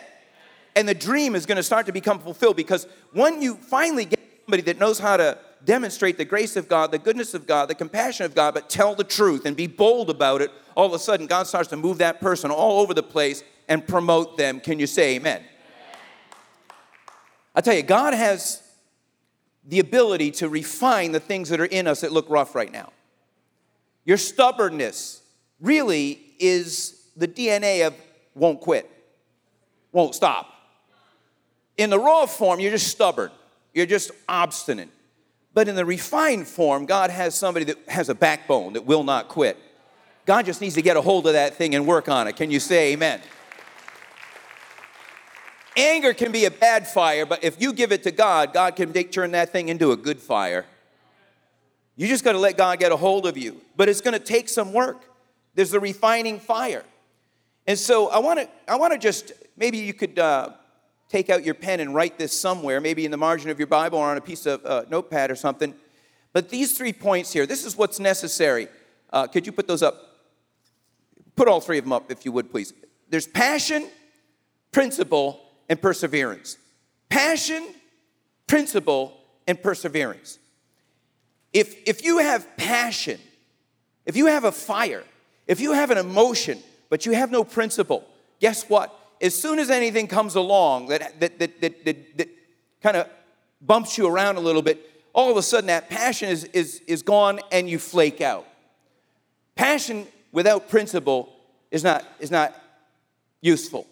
And 0.74 0.88
the 0.88 0.94
dream 0.94 1.34
is 1.34 1.46
going 1.46 1.56
to 1.56 1.62
start 1.62 1.86
to 1.86 1.92
become 1.92 2.18
fulfilled 2.18 2.56
because 2.56 2.86
when 3.12 3.42
you 3.42 3.56
finally 3.56 4.04
get 4.04 4.20
somebody 4.46 4.62
that 4.62 4.78
knows 4.78 4.98
how 4.98 5.16
to 5.16 5.38
demonstrate 5.64 6.16
the 6.16 6.24
grace 6.24 6.56
of 6.56 6.68
God, 6.68 6.90
the 6.90 6.98
goodness 6.98 7.34
of 7.34 7.46
God, 7.46 7.68
the 7.68 7.74
compassion 7.74 8.24
of 8.24 8.34
God, 8.34 8.54
but 8.54 8.70
tell 8.70 8.94
the 8.94 9.04
truth 9.04 9.44
and 9.44 9.56
be 9.56 9.66
bold 9.66 10.08
about 10.08 10.40
it, 10.40 10.50
all 10.74 10.86
of 10.86 10.92
a 10.92 10.98
sudden 10.98 11.26
God 11.26 11.46
starts 11.46 11.68
to 11.68 11.76
move 11.76 11.98
that 11.98 12.20
person 12.20 12.50
all 12.50 12.80
over 12.80 12.94
the 12.94 13.02
place 13.02 13.44
and 13.68 13.86
promote 13.86 14.38
them. 14.38 14.60
Can 14.60 14.78
you 14.78 14.86
say 14.86 15.16
amen? 15.16 15.42
I 17.54 17.60
tell 17.60 17.74
you, 17.74 17.82
God 17.82 18.14
has 18.14 18.62
the 19.66 19.80
ability 19.80 20.30
to 20.30 20.48
refine 20.48 21.12
the 21.12 21.20
things 21.20 21.50
that 21.50 21.60
are 21.60 21.66
in 21.66 21.86
us 21.86 22.00
that 22.00 22.12
look 22.12 22.30
rough 22.30 22.54
right 22.54 22.72
now. 22.72 22.92
Your 24.04 24.16
stubbornness 24.16 25.20
really 25.60 26.32
is 26.38 26.99
the 27.20 27.28
DNA 27.28 27.86
of 27.86 27.94
won't 28.34 28.60
quit, 28.60 28.90
won't 29.92 30.14
stop. 30.14 30.52
In 31.76 31.90
the 31.90 31.98
raw 31.98 32.26
form, 32.26 32.60
you're 32.60 32.72
just 32.72 32.88
stubborn, 32.88 33.30
you're 33.74 33.86
just 33.86 34.10
obstinate. 34.28 34.88
But 35.52 35.68
in 35.68 35.74
the 35.74 35.84
refined 35.84 36.48
form, 36.48 36.86
God 36.86 37.10
has 37.10 37.34
somebody 37.34 37.66
that 37.66 37.76
has 37.88 38.08
a 38.08 38.14
backbone 38.14 38.72
that 38.72 38.86
will 38.86 39.04
not 39.04 39.28
quit. 39.28 39.58
God 40.24 40.46
just 40.46 40.60
needs 40.60 40.76
to 40.76 40.82
get 40.82 40.96
a 40.96 41.00
hold 41.00 41.26
of 41.26 41.34
that 41.34 41.56
thing 41.56 41.74
and 41.74 41.86
work 41.86 42.08
on 42.08 42.26
it. 42.26 42.36
Can 42.36 42.50
you 42.50 42.60
say 42.60 42.92
amen? 42.92 43.20
Anger 45.76 46.14
can 46.14 46.32
be 46.32 46.46
a 46.46 46.50
bad 46.50 46.86
fire, 46.86 47.26
but 47.26 47.44
if 47.44 47.60
you 47.60 47.72
give 47.72 47.92
it 47.92 48.02
to 48.04 48.10
God, 48.10 48.52
God 48.52 48.76
can 48.76 48.92
turn 48.92 49.32
that 49.32 49.50
thing 49.50 49.68
into 49.68 49.92
a 49.92 49.96
good 49.96 50.20
fire. 50.20 50.64
You 51.96 52.06
just 52.06 52.24
got 52.24 52.32
to 52.32 52.38
let 52.38 52.56
God 52.56 52.78
get 52.78 52.92
a 52.92 52.96
hold 52.96 53.26
of 53.26 53.36
you. 53.36 53.60
But 53.76 53.88
it's 53.88 54.00
going 54.00 54.18
to 54.18 54.24
take 54.24 54.48
some 54.48 54.72
work. 54.72 55.04
There's 55.54 55.70
the 55.70 55.80
refining 55.80 56.38
fire. 56.38 56.84
And 57.70 57.78
so 57.78 58.08
I 58.08 58.18
want 58.18 58.40
to 58.40 58.48
I 58.66 58.74
want 58.74 58.94
to 58.94 58.98
just 58.98 59.30
maybe 59.56 59.78
you 59.78 59.94
could 59.94 60.18
uh, 60.18 60.54
take 61.08 61.30
out 61.30 61.44
your 61.44 61.54
pen 61.54 61.78
and 61.78 61.94
write 61.94 62.18
this 62.18 62.32
somewhere, 62.32 62.80
maybe 62.80 63.04
in 63.04 63.12
the 63.12 63.16
margin 63.16 63.48
of 63.48 63.60
your 63.60 63.68
Bible 63.68 63.96
or 63.96 64.08
on 64.08 64.16
a 64.16 64.20
piece 64.20 64.44
of 64.44 64.66
uh, 64.66 64.86
notepad 64.90 65.30
or 65.30 65.36
something. 65.36 65.72
But 66.32 66.48
these 66.48 66.76
three 66.76 66.92
points 66.92 67.32
here, 67.32 67.46
this 67.46 67.64
is 67.64 67.76
what's 67.76 68.00
necessary. 68.00 68.66
Uh, 69.12 69.28
could 69.28 69.46
you 69.46 69.52
put 69.52 69.68
those 69.68 69.84
up? 69.84 69.94
Put 71.36 71.46
all 71.46 71.60
three 71.60 71.78
of 71.78 71.84
them 71.84 71.92
up, 71.92 72.10
if 72.10 72.24
you 72.24 72.32
would, 72.32 72.50
please. 72.50 72.72
There's 73.08 73.28
passion, 73.28 73.86
principle, 74.72 75.40
and 75.68 75.80
perseverance. 75.80 76.58
Passion, 77.08 77.64
principle, 78.48 79.16
and 79.46 79.62
perseverance. 79.62 80.40
If, 81.52 81.88
if 81.88 82.04
you 82.04 82.18
have 82.18 82.48
passion, 82.56 83.20
if 84.06 84.16
you 84.16 84.26
have 84.26 84.42
a 84.42 84.50
fire, 84.50 85.04
if 85.46 85.60
you 85.60 85.72
have 85.72 85.92
an 85.92 85.98
emotion, 85.98 86.60
but 86.90 87.06
you 87.06 87.12
have 87.12 87.30
no 87.30 87.44
principle, 87.44 88.06
guess 88.40 88.68
what? 88.68 88.94
As 89.22 89.40
soon 89.40 89.58
as 89.58 89.70
anything 89.70 90.06
comes 90.06 90.34
along 90.34 90.88
that, 90.88 91.18
that, 91.20 91.38
that, 91.38 91.60
that, 91.62 91.84
that, 91.84 92.18
that 92.18 92.28
kind 92.82 92.96
of 92.96 93.08
bumps 93.62 93.96
you 93.96 94.06
around 94.06 94.36
a 94.36 94.40
little 94.40 94.62
bit, 94.62 94.90
all 95.12 95.30
of 95.30 95.36
a 95.36 95.42
sudden 95.42 95.68
that 95.68 95.88
passion 95.88 96.28
is, 96.28 96.44
is, 96.44 96.82
is 96.86 97.02
gone 97.02 97.40
and 97.50 97.70
you 97.70 97.78
flake 97.78 98.20
out. 98.20 98.46
Passion 99.54 100.06
without 100.32 100.68
principle 100.68 101.32
is 101.70 101.84
not, 101.84 102.04
is 102.18 102.30
not 102.30 102.54
useful. 103.40 103.86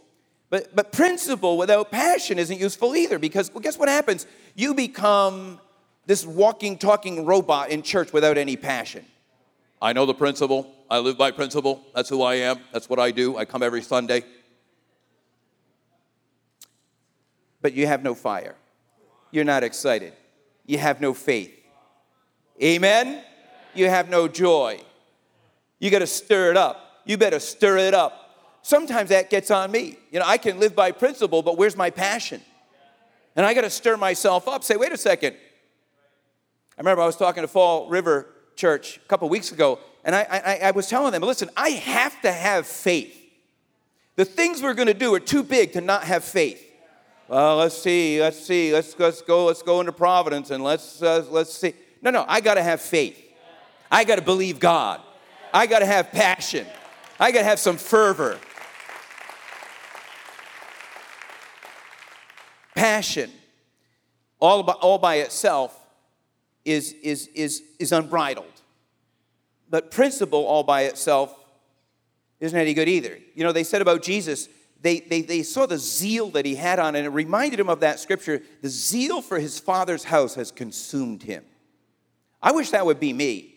But, 0.51 0.75
but 0.75 0.93
principle 0.93 1.59
without 1.59 1.91
passion 1.91 2.39
isn't 2.39 2.59
useful 2.59 2.97
either 2.97 3.19
because 3.19 3.53
well, 3.53 3.61
guess 3.61 3.79
what 3.79 3.89
happens? 3.89 4.27
You 4.55 4.75
become 4.75 5.61
this 6.07 6.25
walking, 6.25 6.79
talking 6.79 7.27
robot 7.27 7.71
in 7.71 7.83
church 7.83 8.13
without 8.13 8.39
any 8.39 8.57
passion. 8.57 9.05
I 9.81 9.93
know 9.93 10.07
the 10.07 10.15
principle. 10.15 10.73
I 10.91 10.99
live 10.99 11.19
by 11.19 11.31
principle. 11.31 11.85
That's 11.95 12.09
who 12.09 12.23
I 12.23 12.37
am. 12.37 12.61
That's 12.73 12.89
what 12.89 12.99
I 12.99 13.11
do. 13.11 13.37
I 13.37 13.45
come 13.45 13.63
every 13.63 13.83
Sunday. 13.83 14.25
But 17.61 17.75
you 17.75 17.87
have 17.87 18.03
no 18.03 18.15
fire. 18.15 18.55
You're 19.31 19.45
not 19.45 19.63
excited. 19.63 20.15
You 20.67 20.79
have 20.79 21.01
no 21.01 21.13
faith. 21.13 21.55
Amen? 22.63 23.23
You 23.75 23.89
have 23.89 24.09
no 24.09 24.29
joy. 24.29 24.81
You 25.79 25.91
got 25.91 25.99
to 26.01 26.07
stir 26.07 26.51
it 26.51 26.57
up. 26.57 27.03
You 27.05 27.19
better 27.19 27.41
stir 27.41 27.79
it 27.79 27.95
up 27.95 28.29
sometimes 28.69 29.09
that 29.09 29.31
gets 29.31 29.51
on 29.51 29.71
me. 29.71 29.97
You 30.11 30.21
know, 30.21 30.27
I 30.27 30.37
can 30.37 30.61
live 30.61 30.77
by 30.77 30.93
principle, 30.93 31.43
but 31.43 31.57
where's 31.57 31.77
my 31.77 31.91
passion? 31.91 32.43
And 33.35 33.47
I 33.47 33.55
got 33.55 33.63
to 33.63 33.71
stir 33.71 33.97
myself 33.97 34.47
up, 34.47 34.63
say, 34.63 34.77
wait 34.77 34.93
a 34.93 34.97
second. 34.97 35.35
I 36.77 36.81
remember 36.81 37.03
I 37.03 37.07
was 37.07 37.17
talking 37.17 37.43
to 37.43 37.49
Fall 37.49 37.89
River 37.89 38.27
Church 38.57 38.99
a 38.99 39.09
couple 39.09 39.29
weeks 39.29 39.53
ago, 39.53 39.79
and 40.09 40.17
I, 40.17 40.23
I, 40.23 40.59
I 40.69 40.71
was 40.71 40.87
telling 40.87 41.13
them, 41.13 41.21
listen, 41.21 41.51
I 41.55 41.69
have 41.69 42.19
to 42.23 42.33
have 42.33 42.67
faith. 42.67 43.15
The 44.17 44.25
things 44.25 44.63
we're 44.63 44.73
going 44.73 44.89
to 44.89 44.95
do 44.95 45.13
are 45.13 45.21
too 45.21 45.43
big 45.43 45.75
to 45.75 45.83
not 45.83 46.05
have 46.05 46.25
faith. 46.25 46.65
Well, 47.29 47.59
let's 47.59 47.77
see, 47.77 48.19
let's 48.19 48.43
see, 48.43 48.73
let's, 48.73 48.99
let's 48.99 49.21
go, 49.21 49.45
let's 49.45 49.61
go 49.61 49.81
into 49.81 49.93
Providence 49.93 50.51
and 50.51 50.65
let's, 50.65 51.03
uh, 51.03 51.27
let's 51.29 51.53
see. 51.53 51.75
No, 52.01 52.11
no, 52.11 52.25
I 52.27 52.41
got 52.41 52.55
to 52.55 52.63
have 52.63 52.81
faith. 52.81 53.23
I 53.91 54.05
got 54.05 54.17
to 54.17 54.23
believe 54.23 54.59
God. 54.59 55.03
I 55.53 55.67
got 55.67 55.81
to 55.81 55.87
have 55.87 56.11
passion. 56.11 56.67
I 57.21 57.31
got 57.31 57.41
to 57.41 57.45
have 57.45 57.59
some 57.59 57.77
fervor. 57.77 58.39
Passion, 62.75 63.31
all 64.41 64.63
by, 64.63 64.73
all 64.73 64.97
by 64.97 65.17
itself, 65.17 65.79
is, 66.65 66.95
is, 67.03 67.27
is, 67.35 67.63
is 67.79 67.93
unbridled. 67.93 68.58
But 69.71 69.91
principle, 69.91 70.45
all 70.45 70.63
by 70.63 70.83
itself, 70.83 71.35
isn't 72.41 72.59
any 72.59 72.75
good 72.75 72.89
either. 72.89 73.19
You 73.35 73.45
know, 73.45 73.53
they 73.53 73.65
said 73.65 73.83
about 73.83 74.03
Jesus, 74.03 74.49
they, 74.81 75.01
they, 75.01 75.23
they 75.23 75.43
saw 75.43 75.67
the 75.67 75.79
zeal 75.79 76.31
that 76.31 76.47
he 76.47 76.55
had 76.55 76.79
on 76.79 76.95
and 76.95 77.07
it 77.07 77.11
reminded 77.11 77.59
him 77.59 77.69
of 77.69 77.81
that 77.81 77.99
scripture 77.99 78.43
the 78.63 78.69
zeal 78.69 79.21
for 79.21 79.39
his 79.39 79.59
father's 79.59 80.05
house 80.05 80.35
has 80.37 80.53
consumed 80.53 81.23
him. 81.23 81.45
I 82.41 82.53
wish 82.53 82.71
that 82.71 82.87
would 82.87 83.01
be 83.01 83.13
me. 83.13 83.57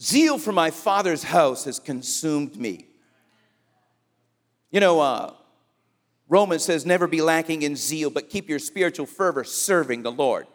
Zeal 0.00 0.38
for 0.38 0.52
my 0.52 0.70
father's 0.70 1.22
house 1.22 1.64
has 1.64 1.78
consumed 1.78 2.56
me. 2.56 2.86
You 4.70 4.80
know, 4.80 5.00
uh, 5.00 5.34
Romans 6.28 6.64
says, 6.64 6.84
never 6.84 7.06
be 7.06 7.22
lacking 7.22 7.62
in 7.62 7.74
zeal, 7.74 8.10
but 8.10 8.28
keep 8.28 8.48
your 8.48 8.58
spiritual 8.58 9.06
fervor 9.06 9.44
serving 9.44 10.02
the 10.02 10.12
Lord. 10.12 10.46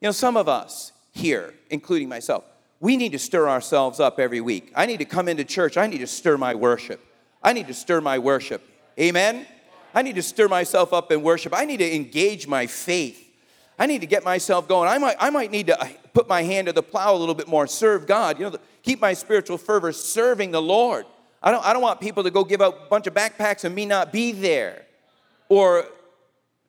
You 0.00 0.08
know, 0.08 0.12
some 0.12 0.36
of 0.36 0.48
us 0.48 0.92
here, 1.12 1.54
including 1.70 2.08
myself, 2.08 2.44
we 2.80 2.96
need 2.96 3.12
to 3.12 3.18
stir 3.18 3.48
ourselves 3.48 3.98
up 4.00 4.20
every 4.20 4.40
week. 4.40 4.72
I 4.74 4.86
need 4.86 4.98
to 4.98 5.04
come 5.04 5.28
into 5.28 5.44
church. 5.44 5.76
I 5.76 5.86
need 5.86 5.98
to 5.98 6.06
stir 6.06 6.36
my 6.36 6.54
worship. 6.54 7.04
I 7.42 7.52
need 7.52 7.66
to 7.68 7.74
stir 7.74 8.00
my 8.00 8.18
worship. 8.18 8.62
Amen? 8.98 9.46
I 9.94 10.02
need 10.02 10.16
to 10.16 10.22
stir 10.22 10.48
myself 10.48 10.92
up 10.92 11.10
in 11.10 11.22
worship. 11.22 11.52
I 11.56 11.64
need 11.64 11.78
to 11.78 11.94
engage 11.94 12.46
my 12.46 12.66
faith. 12.66 13.24
I 13.78 13.86
need 13.86 14.00
to 14.00 14.06
get 14.06 14.24
myself 14.24 14.68
going. 14.68 14.88
I 14.88 14.98
might, 14.98 15.16
I 15.18 15.30
might 15.30 15.50
need 15.50 15.68
to 15.68 15.80
uh, 15.80 15.88
put 16.12 16.28
my 16.28 16.42
hand 16.42 16.66
to 16.66 16.72
the 16.72 16.82
plow 16.82 17.14
a 17.14 17.16
little 17.16 17.34
bit 17.34 17.48
more, 17.48 17.66
serve 17.66 18.06
God. 18.06 18.38
You 18.38 18.50
know, 18.50 18.56
keep 18.82 19.00
my 19.00 19.14
spiritual 19.14 19.56
fervor 19.56 19.92
serving 19.92 20.50
the 20.50 20.62
Lord. 20.62 21.06
I 21.42 21.52
don't, 21.52 21.64
I 21.64 21.72
don't 21.72 21.82
want 21.82 22.00
people 22.00 22.24
to 22.24 22.30
go 22.30 22.44
give 22.44 22.60
out 22.60 22.78
a 22.86 22.88
bunch 22.88 23.06
of 23.06 23.14
backpacks 23.14 23.64
and 23.64 23.74
me 23.74 23.86
not 23.86 24.12
be 24.12 24.32
there 24.32 24.84
or 25.48 25.86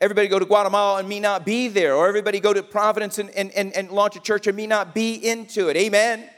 everybody 0.01 0.27
go 0.27 0.39
to 0.39 0.45
Guatemala 0.45 0.99
and 0.99 1.09
me 1.09 1.19
not 1.19 1.45
be 1.45 1.67
there, 1.67 1.95
or 1.95 2.07
everybody 2.07 2.39
go 2.39 2.53
to 2.53 2.63
Providence 2.63 3.19
and, 3.19 3.29
and, 3.31 3.51
and, 3.51 3.73
and 3.73 3.91
launch 3.91 4.15
a 4.15 4.19
church 4.19 4.47
and 4.47 4.55
me 4.55 4.67
not 4.67 4.93
be 4.93 5.15
into 5.15 5.69
it. 5.69 5.77
Amen? 5.77 6.29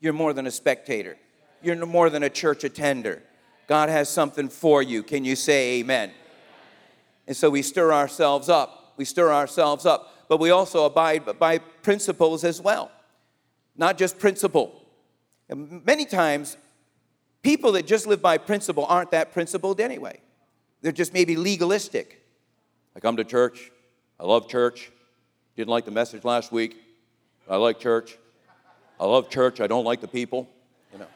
You're 0.00 0.12
more 0.12 0.32
than 0.32 0.46
a 0.46 0.50
spectator, 0.50 1.16
you're 1.62 1.84
more 1.86 2.10
than 2.10 2.22
a 2.22 2.30
church 2.30 2.64
attender. 2.64 3.22
God 3.66 3.88
has 3.88 4.10
something 4.10 4.50
for 4.50 4.82
you. 4.82 5.02
Can 5.02 5.24
you 5.24 5.36
say 5.36 5.78
amen? 5.78 6.10
And 7.26 7.34
so 7.34 7.48
we 7.48 7.62
stir 7.62 7.94
ourselves 7.94 8.50
up. 8.50 8.92
We 8.98 9.06
stir 9.06 9.32
ourselves 9.32 9.86
up, 9.86 10.28
but 10.28 10.38
we 10.38 10.50
also 10.50 10.84
abide 10.84 11.38
by 11.38 11.58
principles 11.58 12.44
as 12.44 12.60
well. 12.60 12.90
Not 13.76 13.98
just 13.98 14.18
principle. 14.18 14.82
And 15.48 15.84
many 15.84 16.04
times, 16.04 16.56
people 17.42 17.72
that 17.72 17.86
just 17.86 18.06
live 18.06 18.22
by 18.22 18.38
principle 18.38 18.84
aren't 18.86 19.10
that 19.12 19.32
principled 19.32 19.80
anyway. 19.80 20.20
They're 20.82 20.92
just 20.92 21.14
maybe 21.14 21.36
legalistic. 21.36 22.23
I 22.96 23.00
come 23.00 23.16
to 23.16 23.24
church. 23.24 23.70
I 24.18 24.24
love 24.24 24.48
church. 24.48 24.90
Didn't 25.56 25.70
like 25.70 25.84
the 25.84 25.90
message 25.90 26.24
last 26.24 26.52
week. 26.52 26.76
I 27.48 27.56
like 27.56 27.78
church. 27.78 28.18
I 28.98 29.06
love 29.06 29.28
church, 29.28 29.60
I 29.60 29.66
don't 29.66 29.84
like 29.84 30.00
the 30.00 30.08
people. 30.08 30.48
You 30.92 31.00
know. 31.00 31.06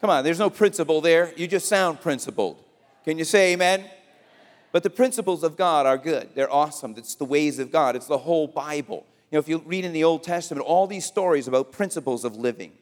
Come 0.00 0.10
on, 0.10 0.24
there's 0.24 0.38
no 0.38 0.50
principle 0.50 1.00
there. 1.00 1.32
You 1.36 1.46
just 1.46 1.68
sound 1.68 2.00
principled. 2.00 2.62
Can 3.04 3.18
you 3.18 3.24
say 3.24 3.52
amen? 3.52 3.84
But 4.72 4.82
the 4.82 4.90
principles 4.90 5.44
of 5.44 5.56
God 5.56 5.86
are 5.86 5.98
good. 5.98 6.30
They're 6.34 6.52
awesome. 6.52 6.94
It's 6.96 7.14
the 7.14 7.24
ways 7.24 7.58
of 7.58 7.70
God. 7.70 7.96
It's 7.96 8.06
the 8.06 8.18
whole 8.18 8.46
Bible. 8.46 9.06
You 9.30 9.36
know, 9.36 9.40
if 9.40 9.48
you 9.48 9.62
read 9.64 9.84
in 9.84 9.92
the 9.92 10.04
Old 10.04 10.22
Testament, 10.22 10.66
all 10.66 10.86
these 10.86 11.04
stories 11.04 11.48
about 11.48 11.72
principles 11.72 12.24
of 12.24 12.36
living, 12.36 12.72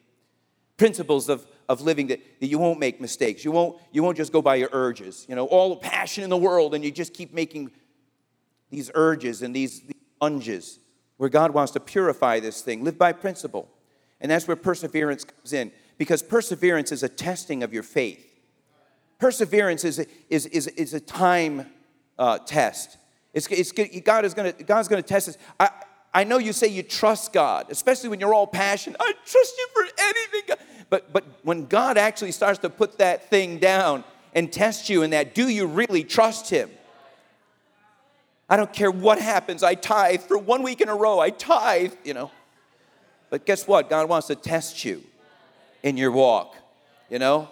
principles 0.76 1.28
of, 1.28 1.46
of 1.68 1.80
living 1.80 2.08
that, 2.08 2.20
that 2.40 2.46
you 2.46 2.58
won't 2.58 2.78
make 2.78 3.00
mistakes. 3.00 3.44
You 3.44 3.52
won't, 3.52 3.80
you 3.92 4.02
won't 4.02 4.16
just 4.16 4.32
go 4.32 4.42
by 4.42 4.56
your 4.56 4.68
urges. 4.72 5.26
You 5.28 5.34
know, 5.34 5.46
all 5.46 5.70
the 5.70 5.76
passion 5.76 6.24
in 6.24 6.30
the 6.30 6.36
world, 6.36 6.74
and 6.74 6.84
you 6.84 6.90
just 6.90 7.14
keep 7.14 7.32
making 7.32 7.70
these 8.70 8.90
urges 8.94 9.42
and 9.42 9.54
these, 9.54 9.80
these 9.80 9.94
lunges 10.20 10.78
where 11.16 11.30
God 11.30 11.52
wants 11.52 11.72
to 11.72 11.80
purify 11.80 12.40
this 12.40 12.62
thing. 12.62 12.84
Live 12.84 12.98
by 12.98 13.12
principle. 13.12 13.68
And 14.20 14.30
that's 14.30 14.46
where 14.46 14.56
perseverance 14.56 15.24
comes 15.24 15.52
in, 15.52 15.72
because 15.98 16.22
perseverance 16.22 16.92
is 16.92 17.02
a 17.02 17.08
testing 17.08 17.62
of 17.62 17.72
your 17.72 17.82
faith. 17.82 18.22
Perseverance 19.18 19.84
is 19.84 19.98
a, 19.98 20.06
is, 20.28 20.46
is, 20.46 20.66
is 20.68 20.94
a 20.94 21.00
time 21.00 21.66
uh, 22.18 22.38
test. 22.38 22.98
It's, 23.32 23.46
it's, 23.48 23.72
God 24.02 24.24
is 24.24 24.34
gonna, 24.34 24.52
God's 24.52 24.88
going 24.88 25.02
to 25.02 25.08
test 25.08 25.28
us. 25.28 25.38
I, 25.60 25.70
I 26.12 26.24
know 26.24 26.38
you 26.38 26.54
say 26.54 26.68
you 26.68 26.82
trust 26.82 27.34
God, 27.34 27.66
especially 27.68 28.08
when 28.08 28.20
you're 28.20 28.32
all 28.32 28.46
passionate. 28.46 28.96
I 29.00 29.12
trust 29.26 29.54
you 29.58 29.68
for 29.74 29.84
anything. 29.98 30.56
But, 30.88 31.12
but 31.12 31.24
when 31.42 31.66
God 31.66 31.98
actually 31.98 32.32
starts 32.32 32.60
to 32.60 32.70
put 32.70 32.98
that 32.98 33.28
thing 33.28 33.58
down 33.58 34.04
and 34.34 34.52
test 34.52 34.88
you 34.88 35.02
in 35.02 35.10
that, 35.10 35.34
do 35.34 35.48
you 35.48 35.66
really 35.66 36.04
trust 36.04 36.50
Him? 36.50 36.70
I 38.48 38.56
don't 38.56 38.72
care 38.72 38.90
what 38.90 39.20
happens. 39.20 39.62
I 39.62 39.74
tithe 39.74 40.22
for 40.22 40.38
one 40.38 40.62
week 40.62 40.80
in 40.80 40.88
a 40.88 40.94
row. 40.94 41.18
I 41.18 41.30
tithe, 41.30 41.94
you 42.04 42.14
know. 42.14 42.30
But 43.28 43.44
guess 43.44 43.66
what? 43.66 43.90
God 43.90 44.08
wants 44.08 44.28
to 44.28 44.36
test 44.36 44.84
you 44.84 45.02
in 45.82 45.96
your 45.96 46.12
walk, 46.12 46.56
you 47.10 47.18
know. 47.18 47.48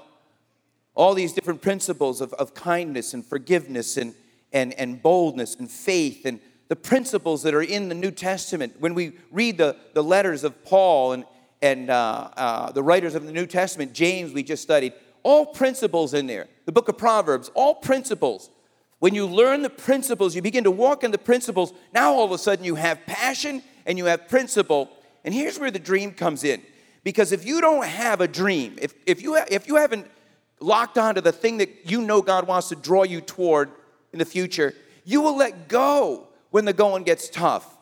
All 0.94 1.14
these 1.14 1.33
different 1.33 1.61
principles 1.61 2.20
of, 2.20 2.33
of 2.35 2.55
kindness 2.55 3.12
and 3.14 3.27
forgiveness 3.27 3.97
and, 3.97 4.14
and, 4.53 4.73
and 4.75 5.03
boldness 5.03 5.57
and 5.57 5.68
faith 5.68 6.25
and 6.25 6.38
the 6.68 6.77
principles 6.77 7.42
that 7.42 7.55
are 7.55 7.62
in 7.62 7.88
the 7.88 7.94
New 7.97 8.12
Testament. 8.12 8.77
When 8.79 8.94
we 8.94 9.14
read 9.33 9.59
the, 9.59 9.77
the 9.94 10.03
letters 10.05 10.44
of 10.44 10.64
Paul 10.64 11.12
and, 11.12 11.25
and 11.64 11.88
uh, 11.88 12.29
uh, 12.37 12.72
the 12.72 12.83
writers 12.83 13.14
of 13.14 13.24
the 13.24 13.33
New 13.33 13.46
Testament, 13.46 13.94
James, 13.94 14.35
we 14.35 14.42
just 14.42 14.62
studied, 14.62 14.92
all 15.22 15.46
principles 15.46 16.12
in 16.12 16.27
there. 16.27 16.46
The 16.66 16.72
book 16.72 16.90
of 16.90 16.98
Proverbs, 16.98 17.50
all 17.55 17.77
principles. 17.77 18.50
When 18.98 19.14
you 19.14 19.27
learn 19.27 19.62
the 19.62 19.70
principles, 19.70 20.37
you 20.37 20.42
begin 20.42 20.64
to 20.64 20.70
walk 20.70 21.05
in 21.05 21.11
the 21.11 21.16
principles, 21.16 21.72
now 21.94 22.12
all 22.12 22.24
of 22.27 22.33
a 22.33 22.37
sudden 22.37 22.66
you 22.66 22.74
have 22.74 23.07
passion 23.07 23.62
and 23.87 23.96
you 23.96 24.05
have 24.05 24.29
principle. 24.29 24.90
And 25.24 25.33
here's 25.33 25.59
where 25.59 25.70
the 25.70 25.79
dream 25.79 26.12
comes 26.12 26.44
in. 26.44 26.61
Because 27.03 27.33
if 27.33 27.46
you 27.46 27.62
don't 27.62 27.87
have 27.87 28.20
a 28.20 28.29
dream, 28.29 28.77
if, 28.83 28.92
if, 29.07 29.22
you, 29.22 29.37
if 29.50 29.66
you 29.66 29.77
haven't 29.77 30.07
locked 30.61 30.98
onto 30.98 31.22
the 31.22 31.33
thing 31.33 31.57
that 31.59 31.90
you 31.90 32.03
know 32.03 32.20
God 32.20 32.46
wants 32.46 32.68
to 32.68 32.77
draw 32.77 33.05
you 33.05 33.22
toward 33.22 33.70
in 34.12 34.18
the 34.18 34.27
future, 34.27 34.74
you 35.07 35.22
will 35.22 35.37
let 35.38 35.68
go 35.68 36.29
when 36.50 36.66
the 36.66 36.74
going 36.74 37.05
gets 37.05 37.31
tough. 37.31 37.74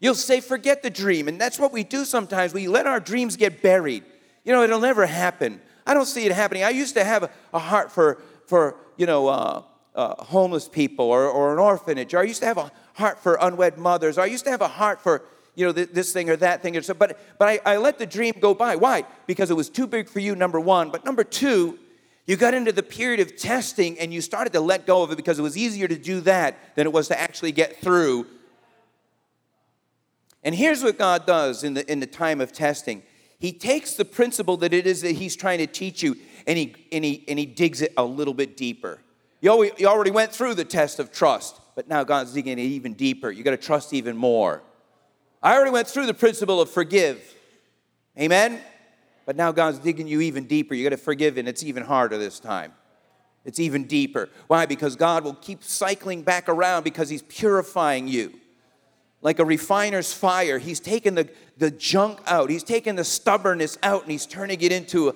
You'll 0.00 0.14
say, 0.14 0.40
forget 0.40 0.82
the 0.82 0.90
dream. 0.90 1.28
And 1.28 1.38
that's 1.40 1.58
what 1.58 1.72
we 1.72 1.84
do 1.84 2.04
sometimes. 2.04 2.54
We 2.54 2.68
let 2.68 2.86
our 2.86 3.00
dreams 3.00 3.36
get 3.36 3.62
buried. 3.62 4.02
You 4.44 4.52
know, 4.52 4.62
it'll 4.62 4.80
never 4.80 5.06
happen. 5.06 5.60
I 5.86 5.94
don't 5.94 6.06
see 6.06 6.24
it 6.24 6.32
happening. 6.32 6.64
I 6.64 6.70
used 6.70 6.94
to 6.94 7.04
have 7.04 7.30
a, 7.52 7.58
heart 7.58 7.92
for, 7.92 8.22
for 8.46 8.76
you 8.96 9.06
know, 9.06 9.28
uh, 9.28 9.62
uh, 9.94 10.24
homeless 10.24 10.68
people 10.68 11.04
or, 11.06 11.26
or 11.28 11.52
an 11.52 11.58
orphanage. 11.58 12.14
Or 12.14 12.20
I 12.20 12.22
used 12.22 12.40
to 12.40 12.46
have 12.46 12.56
a 12.56 12.70
heart 12.94 13.18
for 13.18 13.38
unwed 13.40 13.76
mothers. 13.76 14.16
Or 14.16 14.22
I 14.22 14.26
used 14.26 14.44
to 14.44 14.50
have 14.50 14.62
a 14.62 14.68
heart 14.68 15.02
for, 15.02 15.22
you 15.54 15.66
know, 15.66 15.72
this 15.72 16.12
thing 16.12 16.30
or 16.30 16.36
that 16.36 16.62
thing. 16.62 16.76
Or 16.76 16.82
so, 16.82 16.94
but 16.94 17.18
but 17.38 17.48
I, 17.48 17.60
I 17.66 17.76
let 17.76 17.98
the 17.98 18.06
dream 18.06 18.34
go 18.40 18.54
by. 18.54 18.76
Why? 18.76 19.04
Because 19.26 19.50
it 19.50 19.54
was 19.54 19.68
too 19.68 19.86
big 19.86 20.08
for 20.08 20.20
you, 20.20 20.34
number 20.34 20.58
one. 20.58 20.90
But 20.90 21.04
number 21.04 21.24
two, 21.24 21.78
you 22.26 22.36
got 22.36 22.54
into 22.54 22.72
the 22.72 22.82
period 22.82 23.20
of 23.20 23.36
testing 23.36 23.98
and 23.98 24.14
you 24.14 24.20
started 24.20 24.52
to 24.52 24.60
let 24.60 24.86
go 24.86 25.02
of 25.02 25.10
it 25.10 25.16
because 25.16 25.38
it 25.38 25.42
was 25.42 25.58
easier 25.58 25.88
to 25.88 25.96
do 25.96 26.20
that 26.20 26.56
than 26.76 26.86
it 26.86 26.92
was 26.92 27.08
to 27.08 27.20
actually 27.20 27.52
get 27.52 27.78
through. 27.78 28.26
And 30.42 30.54
here's 30.54 30.82
what 30.82 30.98
God 30.98 31.26
does 31.26 31.64
in 31.64 31.74
the, 31.74 31.90
in 31.90 32.00
the 32.00 32.06
time 32.06 32.40
of 32.40 32.52
testing 32.52 33.02
He 33.38 33.52
takes 33.52 33.94
the 33.94 34.04
principle 34.04 34.56
that 34.58 34.72
it 34.72 34.86
is 34.86 35.02
that 35.02 35.12
He's 35.12 35.36
trying 35.36 35.58
to 35.58 35.66
teach 35.66 36.02
you 36.02 36.16
and 36.46 36.58
He, 36.58 36.74
and 36.92 37.04
he, 37.04 37.24
and 37.28 37.38
he 37.38 37.46
digs 37.46 37.82
it 37.82 37.92
a 37.96 38.04
little 38.04 38.34
bit 38.34 38.56
deeper. 38.56 39.00
You 39.40 39.50
already, 39.50 39.72
you 39.78 39.86
already 39.86 40.10
went 40.10 40.32
through 40.32 40.54
the 40.54 40.64
test 40.64 40.98
of 40.98 41.12
trust, 41.12 41.60
but 41.74 41.88
now 41.88 42.04
God's 42.04 42.32
digging 42.32 42.58
it 42.58 42.62
even 42.62 42.92
deeper. 42.92 43.30
You 43.30 43.42
got 43.42 43.52
to 43.52 43.56
trust 43.56 43.94
even 43.94 44.16
more. 44.16 44.62
I 45.42 45.54
already 45.54 45.70
went 45.70 45.88
through 45.88 46.06
the 46.06 46.14
principle 46.14 46.60
of 46.60 46.70
forgive. 46.70 47.22
Amen? 48.18 48.60
But 49.24 49.36
now 49.36 49.52
God's 49.52 49.78
digging 49.78 50.06
you 50.06 50.20
even 50.20 50.44
deeper. 50.44 50.74
You 50.74 50.84
got 50.84 50.90
to 50.90 50.98
forgive, 50.98 51.38
and 51.38 51.48
it's 51.48 51.62
even 51.62 51.84
harder 51.84 52.18
this 52.18 52.38
time. 52.38 52.72
It's 53.44 53.58
even 53.58 53.84
deeper. 53.84 54.28
Why? 54.48 54.66
Because 54.66 54.96
God 54.96 55.24
will 55.24 55.34
keep 55.34 55.64
cycling 55.64 56.22
back 56.22 56.48
around 56.48 56.82
because 56.82 57.08
He's 57.08 57.22
purifying 57.22 58.08
you. 58.08 58.39
Like 59.22 59.38
a 59.38 59.44
refiner's 59.44 60.12
fire, 60.12 60.58
He's 60.58 60.80
taking 60.80 61.14
the, 61.14 61.28
the 61.58 61.70
junk 61.70 62.20
out, 62.26 62.50
He's 62.50 62.62
taking 62.62 62.96
the 62.96 63.04
stubbornness 63.04 63.78
out, 63.82 64.02
and 64.02 64.10
He's 64.10 64.26
turning 64.26 64.60
it 64.60 64.72
into 64.72 65.10
a, 65.10 65.14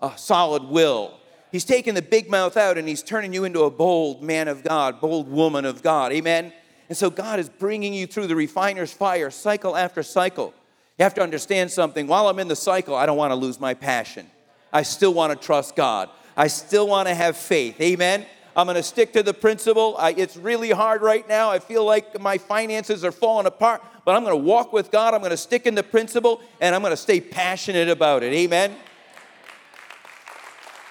a 0.00 0.18
solid 0.18 0.64
will. 0.64 1.14
He's 1.50 1.64
taking 1.64 1.94
the 1.94 2.02
big 2.02 2.30
mouth 2.30 2.56
out, 2.56 2.76
and 2.76 2.86
He's 2.86 3.02
turning 3.02 3.32
you 3.32 3.44
into 3.44 3.62
a 3.62 3.70
bold 3.70 4.22
man 4.22 4.48
of 4.48 4.62
God, 4.62 5.00
bold 5.00 5.28
woman 5.30 5.64
of 5.64 5.82
God. 5.82 6.12
Amen? 6.12 6.52
And 6.88 6.96
so 6.96 7.10
God 7.10 7.38
is 7.38 7.48
bringing 7.48 7.94
you 7.94 8.06
through 8.06 8.26
the 8.26 8.36
refiner's 8.36 8.92
fire, 8.92 9.30
cycle 9.30 9.76
after 9.76 10.02
cycle. 10.02 10.54
You 10.98 11.04
have 11.04 11.14
to 11.14 11.22
understand 11.22 11.70
something. 11.70 12.06
While 12.06 12.28
I'm 12.28 12.38
in 12.38 12.48
the 12.48 12.56
cycle, 12.56 12.94
I 12.94 13.06
don't 13.06 13.16
want 13.16 13.30
to 13.30 13.36
lose 13.36 13.60
my 13.60 13.74
passion. 13.74 14.26
I 14.72 14.82
still 14.82 15.14
want 15.14 15.38
to 15.38 15.46
trust 15.46 15.76
God. 15.76 16.10
I 16.36 16.48
still 16.48 16.88
want 16.88 17.08
to 17.08 17.14
have 17.14 17.36
faith. 17.36 17.80
Amen. 17.80 18.26
I'm 18.58 18.66
going 18.66 18.74
to 18.74 18.82
stick 18.82 19.12
to 19.12 19.22
the 19.22 19.32
principle. 19.32 19.94
I, 20.00 20.14
it's 20.14 20.36
really 20.36 20.70
hard 20.70 21.00
right 21.00 21.26
now. 21.28 21.48
I 21.48 21.60
feel 21.60 21.84
like 21.84 22.20
my 22.20 22.38
finances 22.38 23.04
are 23.04 23.12
falling 23.12 23.46
apart, 23.46 23.84
but 24.04 24.16
I'm 24.16 24.24
going 24.24 24.36
to 24.36 24.44
walk 24.44 24.72
with 24.72 24.90
God. 24.90 25.14
I'm 25.14 25.20
going 25.20 25.30
to 25.30 25.36
stick 25.36 25.64
in 25.64 25.76
the 25.76 25.84
principle 25.84 26.40
and 26.60 26.74
I'm 26.74 26.80
going 26.80 26.90
to 26.90 26.96
stay 26.96 27.20
passionate 27.20 27.88
about 27.88 28.24
it. 28.24 28.32
Amen. 28.32 28.74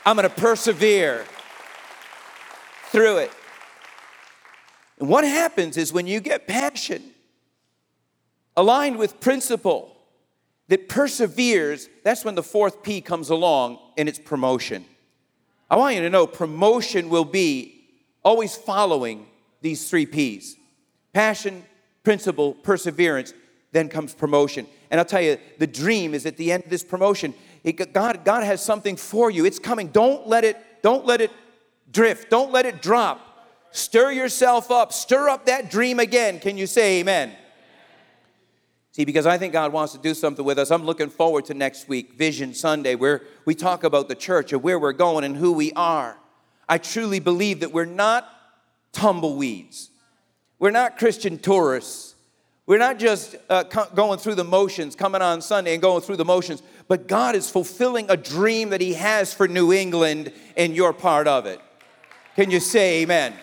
I'm 0.06 0.16
going 0.16 0.30
to 0.30 0.34
persevere 0.34 1.26
through 2.86 3.18
it. 3.18 3.32
And 5.00 5.10
what 5.10 5.26
happens 5.26 5.76
is 5.76 5.92
when 5.92 6.08
you 6.08 6.22
get 6.22 6.48
passion 6.48 7.04
aligned 8.56 8.98
with 8.98 9.20
principle, 9.20 9.94
that 10.70 10.88
perseveres, 10.88 11.90
that's 12.06 12.24
when 12.24 12.36
the 12.36 12.44
fourth 12.44 12.82
P 12.82 13.02
comes 13.02 13.30
along 13.30 13.78
and 13.98 14.08
it's 14.08 14.20
promotion. 14.20 14.86
I 15.70 15.76
want 15.76 15.96
you 15.96 16.02
to 16.02 16.10
know 16.10 16.28
promotion 16.28 17.10
will 17.10 17.26
be 17.26 17.86
always 18.24 18.56
following 18.56 19.28
these 19.62 19.90
three 19.90 20.06
P's 20.06 20.56
passion, 21.14 21.64
principle, 22.04 22.54
perseverance, 22.54 23.34
then 23.72 23.90
comes 23.90 24.14
promotion. 24.14 24.68
And 24.92 25.00
I'll 25.00 25.06
tell 25.06 25.22
you, 25.22 25.38
the 25.58 25.68
dream 25.68 26.14
is 26.14 26.26
at 26.26 26.38
the 26.38 26.52
end 26.52 26.64
of 26.64 26.70
this 26.70 26.84
promotion. 26.84 27.34
It, 27.64 27.94
God, 27.94 28.24
God 28.24 28.44
has 28.44 28.64
something 28.64 28.96
for 28.96 29.30
you. 29.30 29.46
It's 29.46 29.60
coming. 29.60 29.88
Don't 29.88 30.28
let 30.28 30.44
it, 30.44 30.58
don't 30.84 31.06
let 31.06 31.22
it 31.22 31.32
drift. 31.92 32.30
Don't 32.30 32.52
let 32.52 32.66
it 32.66 32.82
drop. 32.82 33.20
Stir 33.72 34.12
yourself 34.12 34.72
up. 34.72 34.94
Stir 34.94 35.28
up 35.28 35.48
that 35.48 35.70
dream 35.70 36.00
again. 36.00 36.40
Can 36.40 36.58
you 36.58 36.68
say 36.68 37.00
amen? 37.00 37.36
See, 38.98 39.06
because 39.06 39.28
I 39.28 39.38
think 39.38 39.54
God 39.54 39.74
wants 39.74 39.94
to 39.94 40.00
do 40.00 40.16
something 40.16 40.44
with 40.44 40.58
us. 40.58 40.72
I'm 40.72 40.84
looking 40.84 41.12
forward 41.12 41.46
to 41.46 41.54
next 41.54 41.88
week, 41.88 42.14
Vision 42.14 42.56
Sunday, 42.56 42.96
where 42.96 43.22
we 43.46 43.54
talk 43.54 43.84
about 43.84 44.08
the 44.08 44.16
church 44.16 44.54
and 44.54 44.64
where 44.64 44.80
we're 44.80 44.92
going 44.92 45.24
and 45.24 45.38
who 45.38 45.54
we 45.54 45.72
are. 45.74 46.18
I 46.68 46.80
truly 46.80 47.20
believe 47.20 47.60
that 47.60 47.72
we're 47.72 47.86
not 47.86 48.28
tumbleweeds. 48.94 49.92
We're 50.58 50.72
not 50.72 50.98
Christian 50.98 51.38
tourists. 51.38 52.16
We're 52.66 52.80
not 52.80 52.98
just 52.98 53.36
uh, 53.52 53.66
co- 53.66 53.86
going 53.94 54.18
through 54.18 54.34
the 54.34 54.44
motions, 54.44 54.96
coming 54.96 55.22
on 55.22 55.44
Sunday 55.44 55.74
and 55.74 55.82
going 55.82 56.02
through 56.02 56.18
the 56.18 56.26
motions, 56.26 56.64
but 56.88 57.08
God 57.08 57.36
is 57.36 57.52
fulfilling 57.52 58.10
a 58.10 58.18
dream 58.18 58.72
that 58.72 58.82
He 58.82 58.96
has 58.96 59.32
for 59.32 59.48
New 59.48 59.72
England, 59.74 60.34
and 60.56 60.76
you're 60.76 60.92
part 60.92 61.28
of 61.28 61.46
it. 61.46 61.62
Can 62.36 62.50
you 62.50 62.60
say 62.60 63.04
amen? 63.04 63.36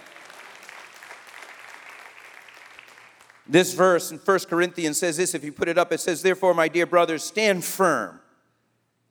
This 3.47 3.75
verse 3.75 4.11
in 4.11 4.19
1 4.19 4.39
Corinthians 4.49 4.99
says 4.99 5.17
this, 5.17 5.35
if 5.35 5.45
you 5.45 5.53
put 5.53 5.69
it 5.69 5.77
up, 5.77 5.93
it 5.93 6.01
says, 6.01 6.23
Therefore, 6.23 6.55
my 6.55 6.69
dear 6.69 6.87
brothers, 6.87 7.23
stand 7.23 7.65
firm. 7.65 8.21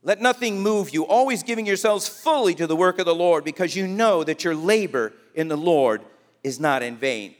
Let 0.02 0.22
nothing 0.22 0.62
move 0.62 0.94
you, 0.94 1.06
always 1.06 1.44
giving 1.44 1.66
yourselves 1.66 2.08
fully 2.08 2.56
to 2.56 2.68
the 2.68 2.76
work 2.76 3.00
of 3.00 3.06
the 3.06 3.16
Lord, 3.16 3.46
because 3.46 3.76
you 3.76 3.88
know 3.88 4.24
that 4.24 4.44
your 4.44 4.56
labor 4.56 5.14
in 5.34 5.48
the 5.48 5.58
Lord 5.58 6.02
is 6.44 6.60
not 6.60 6.84
in 6.84 6.98
vain. 6.98 7.36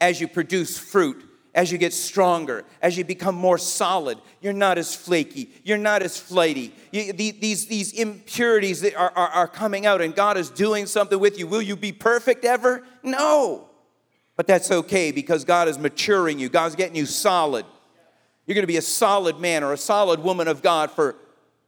As 0.00 0.20
you 0.20 0.28
produce 0.28 0.78
fruit, 0.78 1.24
as 1.54 1.72
you 1.72 1.78
get 1.78 1.92
stronger, 1.92 2.64
as 2.82 2.96
you 2.96 3.04
become 3.04 3.34
more 3.34 3.58
solid, 3.58 4.18
you're 4.40 4.52
not 4.52 4.78
as 4.78 4.94
flaky, 4.94 5.50
you're 5.64 5.76
not 5.76 6.02
as 6.02 6.16
flighty. 6.20 6.72
You, 6.92 7.12
the, 7.12 7.32
these, 7.32 7.66
these 7.66 7.92
impurities 7.92 8.82
that 8.82 8.94
are, 8.94 9.12
are, 9.16 9.28
are 9.28 9.48
coming 9.48 9.84
out, 9.84 10.00
and 10.00 10.14
God 10.14 10.36
is 10.36 10.50
doing 10.50 10.86
something 10.86 11.18
with 11.18 11.36
you. 11.36 11.48
Will 11.48 11.62
you 11.62 11.74
be 11.74 11.90
perfect 11.90 12.44
ever? 12.44 12.84
No. 13.02 13.67
But 14.38 14.46
that's 14.46 14.70
okay 14.70 15.10
because 15.10 15.44
God 15.44 15.66
is 15.66 15.80
maturing 15.80 16.38
you, 16.38 16.48
God's 16.48 16.76
getting 16.76 16.94
you 16.94 17.06
solid. 17.06 17.66
You're 18.46 18.54
going 18.54 18.62
to 18.62 18.68
be 18.68 18.76
a 18.76 18.82
solid 18.82 19.40
man 19.40 19.64
or 19.64 19.72
a 19.72 19.76
solid 19.76 20.20
woman 20.20 20.46
of 20.46 20.62
God 20.62 20.92
for 20.92 21.16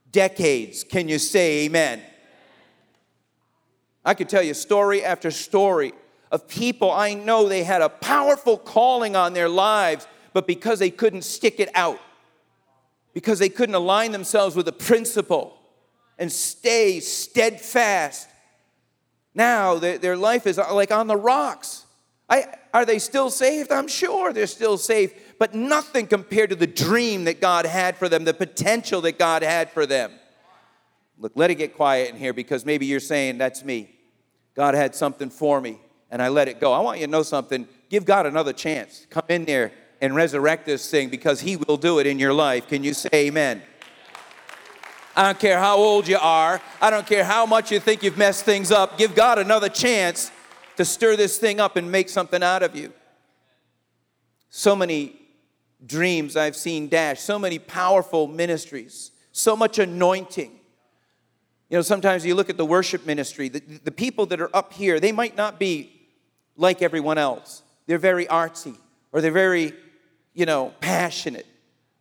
decades. 0.09 0.85
Can 0.85 1.09
you 1.09 1.19
say 1.19 1.65
amen? 1.65 2.01
I 4.05 4.13
could 4.13 4.29
tell 4.29 4.41
you 4.41 4.53
story 4.53 5.03
after 5.03 5.31
story 5.31 5.91
of 6.31 6.47
people 6.47 6.89
I 6.91 7.13
know 7.13 7.49
they 7.49 7.63
had 7.63 7.81
a 7.81 7.89
powerful 7.89 8.57
calling 8.57 9.17
on 9.17 9.33
their 9.33 9.49
lives, 9.49 10.07
but 10.31 10.47
because 10.47 10.79
they 10.79 10.91
couldn't 10.91 11.23
stick 11.23 11.59
it 11.59 11.69
out, 11.75 11.99
because 13.13 13.37
they 13.37 13.49
couldn't 13.49 13.75
align 13.75 14.13
themselves 14.13 14.55
with 14.55 14.69
a 14.69 14.71
principle 14.71 15.57
and 16.17 16.31
stay 16.31 17.01
steadfast, 17.01 18.29
now 19.35 19.75
their, 19.75 19.97
their 19.97 20.15
life 20.15 20.47
is 20.47 20.57
like 20.57 20.93
on 20.93 21.07
the 21.07 21.17
rocks. 21.17 21.85
I, 22.31 22.45
are 22.73 22.85
they 22.85 22.97
still 22.97 23.29
saved? 23.29 23.73
I'm 23.73 23.89
sure 23.89 24.31
they're 24.31 24.47
still 24.47 24.77
saved, 24.77 25.15
but 25.37 25.53
nothing 25.53 26.07
compared 26.07 26.49
to 26.51 26.55
the 26.55 26.65
dream 26.65 27.25
that 27.25 27.41
God 27.41 27.65
had 27.65 27.97
for 27.97 28.07
them, 28.07 28.23
the 28.23 28.33
potential 28.33 29.01
that 29.01 29.19
God 29.19 29.43
had 29.43 29.69
for 29.69 29.85
them. 29.85 30.13
Look, 31.19 31.33
let 31.35 31.51
it 31.51 31.55
get 31.55 31.75
quiet 31.75 32.09
in 32.09 32.15
here 32.15 32.31
because 32.31 32.65
maybe 32.65 32.85
you're 32.85 33.01
saying, 33.01 33.37
That's 33.37 33.65
me. 33.65 33.93
God 34.55 34.75
had 34.75 34.95
something 34.95 35.29
for 35.29 35.59
me 35.59 35.79
and 36.09 36.21
I 36.21 36.29
let 36.29 36.47
it 36.47 36.59
go. 36.59 36.71
I 36.71 36.79
want 36.79 36.99
you 36.99 37.05
to 37.05 37.11
know 37.11 37.23
something. 37.23 37.67
Give 37.89 38.05
God 38.05 38.25
another 38.25 38.53
chance. 38.53 39.05
Come 39.09 39.23
in 39.29 39.45
there 39.45 39.73
and 39.99 40.15
resurrect 40.15 40.65
this 40.65 40.89
thing 40.89 41.09
because 41.09 41.41
He 41.41 41.57
will 41.57 41.77
do 41.77 41.99
it 41.99 42.07
in 42.07 42.17
your 42.17 42.33
life. 42.33 42.67
Can 42.67 42.83
you 42.83 42.93
say 42.93 43.09
amen? 43.13 43.61
I 45.15 45.23
don't 45.23 45.39
care 45.39 45.59
how 45.59 45.75
old 45.75 46.07
you 46.07 46.17
are. 46.21 46.61
I 46.81 46.89
don't 46.89 47.05
care 47.05 47.25
how 47.25 47.45
much 47.45 47.71
you 47.71 47.79
think 47.81 48.03
you've 48.03 48.17
messed 48.17 48.45
things 48.45 48.71
up. 48.71 48.97
Give 48.97 49.13
God 49.13 49.37
another 49.37 49.67
chance 49.67 50.31
to 50.77 50.85
stir 50.85 51.15
this 51.15 51.37
thing 51.37 51.59
up 51.59 51.75
and 51.75 51.91
make 51.91 52.09
something 52.09 52.41
out 52.43 52.63
of 52.63 52.75
you. 52.75 52.93
So 54.49 54.75
many 54.75 55.19
dreams 55.85 56.35
I've 56.35 56.55
seen 56.55 56.87
dashed, 56.87 57.23
so 57.23 57.39
many 57.39 57.59
powerful 57.59 58.27
ministries, 58.27 59.11
so 59.31 59.55
much 59.55 59.79
anointing. 59.79 60.51
You 61.69 61.77
know, 61.77 61.81
sometimes 61.81 62.25
you 62.25 62.35
look 62.35 62.49
at 62.49 62.57
the 62.57 62.65
worship 62.65 63.05
ministry, 63.05 63.49
the, 63.49 63.61
the 63.83 63.91
people 63.91 64.25
that 64.27 64.41
are 64.41 64.53
up 64.53 64.73
here, 64.73 64.99
they 64.99 65.11
might 65.11 65.37
not 65.37 65.59
be 65.59 65.91
like 66.57 66.81
everyone 66.81 67.17
else. 67.17 67.63
They're 67.87 67.97
very 67.97 68.25
artsy 68.25 68.75
or 69.11 69.21
they're 69.21 69.31
very, 69.31 69.73
you 70.33 70.45
know, 70.45 70.73
passionate, 70.81 71.47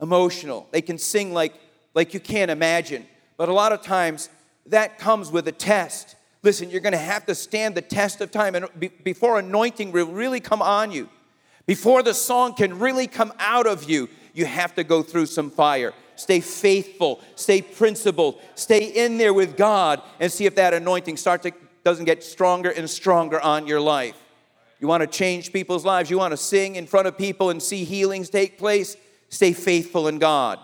emotional. 0.00 0.66
They 0.72 0.82
can 0.82 0.98
sing 0.98 1.32
like, 1.32 1.54
like 1.94 2.14
you 2.14 2.20
can't 2.20 2.50
imagine. 2.50 3.06
But 3.36 3.48
a 3.48 3.52
lot 3.52 3.72
of 3.72 3.82
times 3.82 4.28
that 4.66 4.98
comes 4.98 5.30
with 5.30 5.48
a 5.48 5.52
test. 5.52 6.16
Listen, 6.42 6.70
you're 6.70 6.80
going 6.80 6.92
to 6.92 6.98
have 6.98 7.26
to 7.26 7.34
stand 7.34 7.74
the 7.74 7.82
test 7.82 8.20
of 8.20 8.30
time 8.30 8.54
and 8.54 8.66
be, 8.78 8.88
before 8.88 9.38
anointing 9.38 9.92
will 9.92 10.06
really 10.06 10.40
come 10.40 10.62
on 10.62 10.90
you. 10.90 11.08
Before 11.66 12.02
the 12.02 12.14
song 12.14 12.54
can 12.54 12.78
really 12.78 13.06
come 13.06 13.32
out 13.38 13.66
of 13.66 13.88
you, 13.88 14.08
you 14.32 14.46
have 14.46 14.74
to 14.76 14.84
go 14.84 15.02
through 15.02 15.26
some 15.26 15.50
fire. 15.50 15.92
Stay 16.16 16.40
faithful, 16.40 17.20
stay 17.34 17.62
principled, 17.62 18.40
stay 18.54 18.84
in 18.84 19.18
there 19.18 19.34
with 19.34 19.56
God 19.56 20.02
and 20.18 20.30
see 20.32 20.46
if 20.46 20.54
that 20.56 20.74
anointing 20.74 21.16
starts 21.16 21.44
to, 21.44 21.52
doesn't 21.84 22.04
get 22.04 22.24
stronger 22.24 22.70
and 22.70 22.88
stronger 22.88 23.40
on 23.40 23.66
your 23.66 23.80
life. 23.80 24.16
You 24.80 24.88
want 24.88 25.02
to 25.02 25.06
change 25.06 25.52
people's 25.52 25.84
lives, 25.84 26.10
you 26.10 26.18
want 26.18 26.32
to 26.32 26.38
sing 26.38 26.76
in 26.76 26.86
front 26.86 27.06
of 27.06 27.18
people 27.18 27.50
and 27.50 27.62
see 27.62 27.84
healings 27.84 28.30
take 28.30 28.58
place, 28.58 28.96
stay 29.28 29.52
faithful 29.52 30.08
in 30.08 30.18
God. 30.18 30.58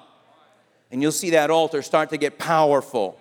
And 0.91 1.03
you'll 1.03 1.13
see 1.13 1.31
that 1.31 1.51
altar 1.51 1.83
start 1.83 2.11
to 2.11 2.17
get 2.17 2.39
powerful. 2.39 3.19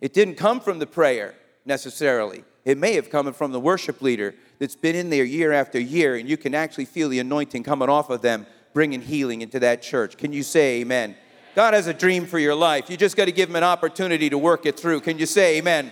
It 0.00 0.12
didn't 0.12 0.36
come 0.36 0.60
from 0.60 0.78
the 0.78 0.86
prayer 0.86 1.34
necessarily. 1.64 2.44
It 2.64 2.78
may 2.78 2.94
have 2.94 3.10
come 3.10 3.32
from 3.32 3.52
the 3.52 3.60
worship 3.60 4.02
leader 4.02 4.34
that's 4.58 4.76
been 4.76 4.94
in 4.94 5.10
there 5.10 5.24
year 5.24 5.52
after 5.52 5.80
year, 5.80 6.16
and 6.16 6.28
you 6.28 6.36
can 6.36 6.54
actually 6.54 6.84
feel 6.84 7.08
the 7.08 7.18
anointing 7.18 7.62
coming 7.62 7.88
off 7.88 8.10
of 8.10 8.22
them 8.22 8.46
bringing 8.72 9.00
healing 9.00 9.42
into 9.42 9.58
that 9.60 9.82
church. 9.82 10.16
Can 10.16 10.32
you 10.32 10.42
say 10.42 10.80
amen? 10.80 11.16
God 11.54 11.74
has 11.74 11.86
a 11.86 11.94
dream 11.94 12.26
for 12.26 12.38
your 12.38 12.54
life. 12.54 12.88
You 12.90 12.96
just 12.96 13.16
got 13.16 13.24
to 13.24 13.32
give 13.32 13.48
him 13.48 13.56
an 13.56 13.64
opportunity 13.64 14.30
to 14.30 14.38
work 14.38 14.66
it 14.66 14.78
through. 14.78 15.00
Can 15.00 15.18
you 15.18 15.26
say 15.26 15.58
amen? 15.58 15.90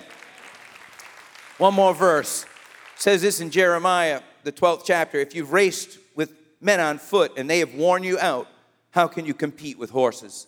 One 1.58 1.74
more 1.74 1.94
verse. 1.94 2.44
It 2.44 3.02
says 3.02 3.22
this 3.22 3.40
in 3.40 3.50
Jeremiah, 3.50 4.20
the 4.44 4.52
12th 4.52 4.82
chapter. 4.84 5.18
If 5.18 5.34
you've 5.34 5.52
raced 5.52 5.98
with 6.14 6.32
men 6.60 6.78
on 6.78 6.98
foot 6.98 7.32
and 7.36 7.48
they 7.48 7.58
have 7.60 7.74
worn 7.74 8.04
you 8.04 8.18
out, 8.18 8.46
how 8.90 9.08
can 9.08 9.26
you 9.26 9.34
compete 9.34 9.78
with 9.78 9.90
horses? 9.90 10.46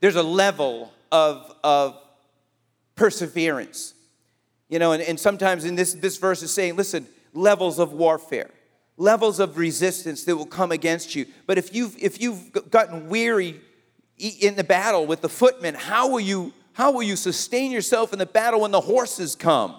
There's 0.00 0.16
a 0.16 0.22
level 0.22 0.92
of, 1.12 1.54
of 1.62 2.00
perseverance. 3.00 3.94
You 4.68 4.78
know, 4.78 4.92
and, 4.92 5.02
and 5.02 5.18
sometimes 5.18 5.64
in 5.64 5.74
this, 5.74 5.94
this 5.94 6.18
verse 6.18 6.42
is 6.42 6.52
saying, 6.52 6.76
listen, 6.76 7.06
levels 7.32 7.78
of 7.78 7.92
warfare 7.92 8.50
levels 8.96 9.40
of 9.40 9.56
resistance 9.56 10.24
that 10.24 10.36
will 10.36 10.44
come 10.44 10.70
against 10.70 11.14
you. 11.14 11.24
But 11.46 11.56
if 11.56 11.74
you've, 11.74 11.96
if 11.98 12.20
you've 12.20 12.70
gotten 12.70 13.08
weary 13.08 13.58
in 14.18 14.56
the 14.56 14.64
battle 14.64 15.06
with 15.06 15.22
the 15.22 15.28
footmen, 15.30 15.74
how 15.74 16.10
will, 16.10 16.20
you, 16.20 16.52
how 16.74 16.92
will 16.92 17.02
you 17.02 17.16
sustain 17.16 17.70
yourself 17.70 18.12
in 18.12 18.18
the 18.18 18.26
battle 18.26 18.60
when 18.60 18.72
the 18.72 18.80
horses 18.82 19.34
come? 19.34 19.74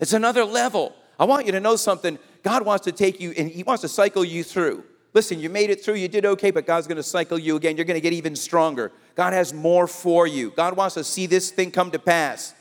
It's 0.00 0.14
another 0.14 0.46
level. 0.46 0.94
I 1.20 1.26
want 1.26 1.44
you 1.44 1.52
to 1.52 1.60
know 1.60 1.76
something. 1.76 2.18
God 2.42 2.64
wants 2.64 2.84
to 2.86 2.92
take 2.92 3.20
you 3.20 3.34
and 3.36 3.50
He 3.50 3.64
wants 3.64 3.82
to 3.82 3.88
cycle 3.88 4.24
you 4.24 4.42
through. 4.42 4.82
Listen, 5.14 5.40
you 5.40 5.48
made 5.48 5.70
it 5.70 5.84
through, 5.84 5.94
you 5.94 6.08
did 6.08 6.26
okay, 6.26 6.50
but 6.50 6.66
God's 6.66 6.86
gonna 6.86 7.02
cycle 7.02 7.38
you 7.38 7.56
again. 7.56 7.76
You're 7.76 7.86
gonna 7.86 8.00
get 8.00 8.12
even 8.12 8.36
stronger. 8.36 8.92
God 9.14 9.32
has 9.32 9.52
more 9.52 9.86
for 9.86 10.26
you. 10.26 10.50
God 10.50 10.76
wants 10.76 10.94
to 10.94 11.04
see 11.04 11.26
this 11.26 11.50
thing 11.50 11.70
come 11.70 11.90
to 11.90 11.98
pass. 11.98 12.54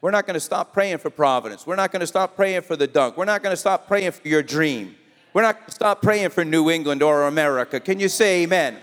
We're 0.00 0.10
not 0.10 0.26
gonna 0.26 0.40
stop 0.40 0.72
praying 0.72 0.98
for 0.98 1.10
Providence. 1.10 1.66
We're 1.66 1.76
not 1.76 1.92
gonna 1.92 2.06
stop 2.06 2.36
praying 2.36 2.62
for 2.62 2.76
the 2.76 2.86
dunk. 2.86 3.16
We're 3.16 3.24
not 3.24 3.42
gonna 3.42 3.56
stop 3.56 3.86
praying 3.86 4.12
for 4.12 4.26
your 4.26 4.42
dream. 4.42 4.96
We're 5.32 5.42
not 5.42 5.66
to 5.66 5.72
stop 5.72 6.02
praying 6.02 6.28
for 6.30 6.44
New 6.44 6.68
England 6.70 7.02
or 7.02 7.26
America. 7.26 7.80
Can 7.80 7.98
you 7.98 8.08
say 8.08 8.42
amen? 8.42 8.76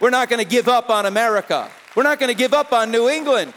We're 0.00 0.10
not 0.10 0.30
going 0.30 0.42
to 0.42 0.48
give 0.48 0.66
up 0.66 0.88
on 0.88 1.04
America. 1.04 1.70
We're 1.94 2.02
not 2.02 2.18
going 2.18 2.30
to 2.30 2.36
give 2.36 2.54
up 2.54 2.72
on 2.72 2.90
New 2.90 3.10
England. 3.10 3.52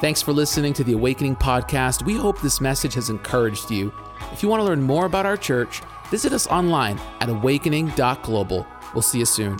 Thanks 0.00 0.22
for 0.22 0.32
listening 0.32 0.74
to 0.74 0.84
the 0.84 0.92
Awakening 0.92 1.34
Podcast. 1.34 2.04
We 2.04 2.14
hope 2.14 2.40
this 2.40 2.60
message 2.60 2.94
has 2.94 3.10
encouraged 3.10 3.68
you. 3.68 3.92
If 4.32 4.44
you 4.44 4.48
want 4.48 4.60
to 4.60 4.64
learn 4.64 4.80
more 4.80 5.06
about 5.06 5.26
our 5.26 5.36
church, 5.36 5.82
visit 6.10 6.32
us 6.32 6.46
online 6.48 6.98
at 7.20 7.28
awakening.global. 7.28 8.66
We'll 8.94 9.02
see 9.02 9.18
you 9.18 9.26
soon. 9.26 9.58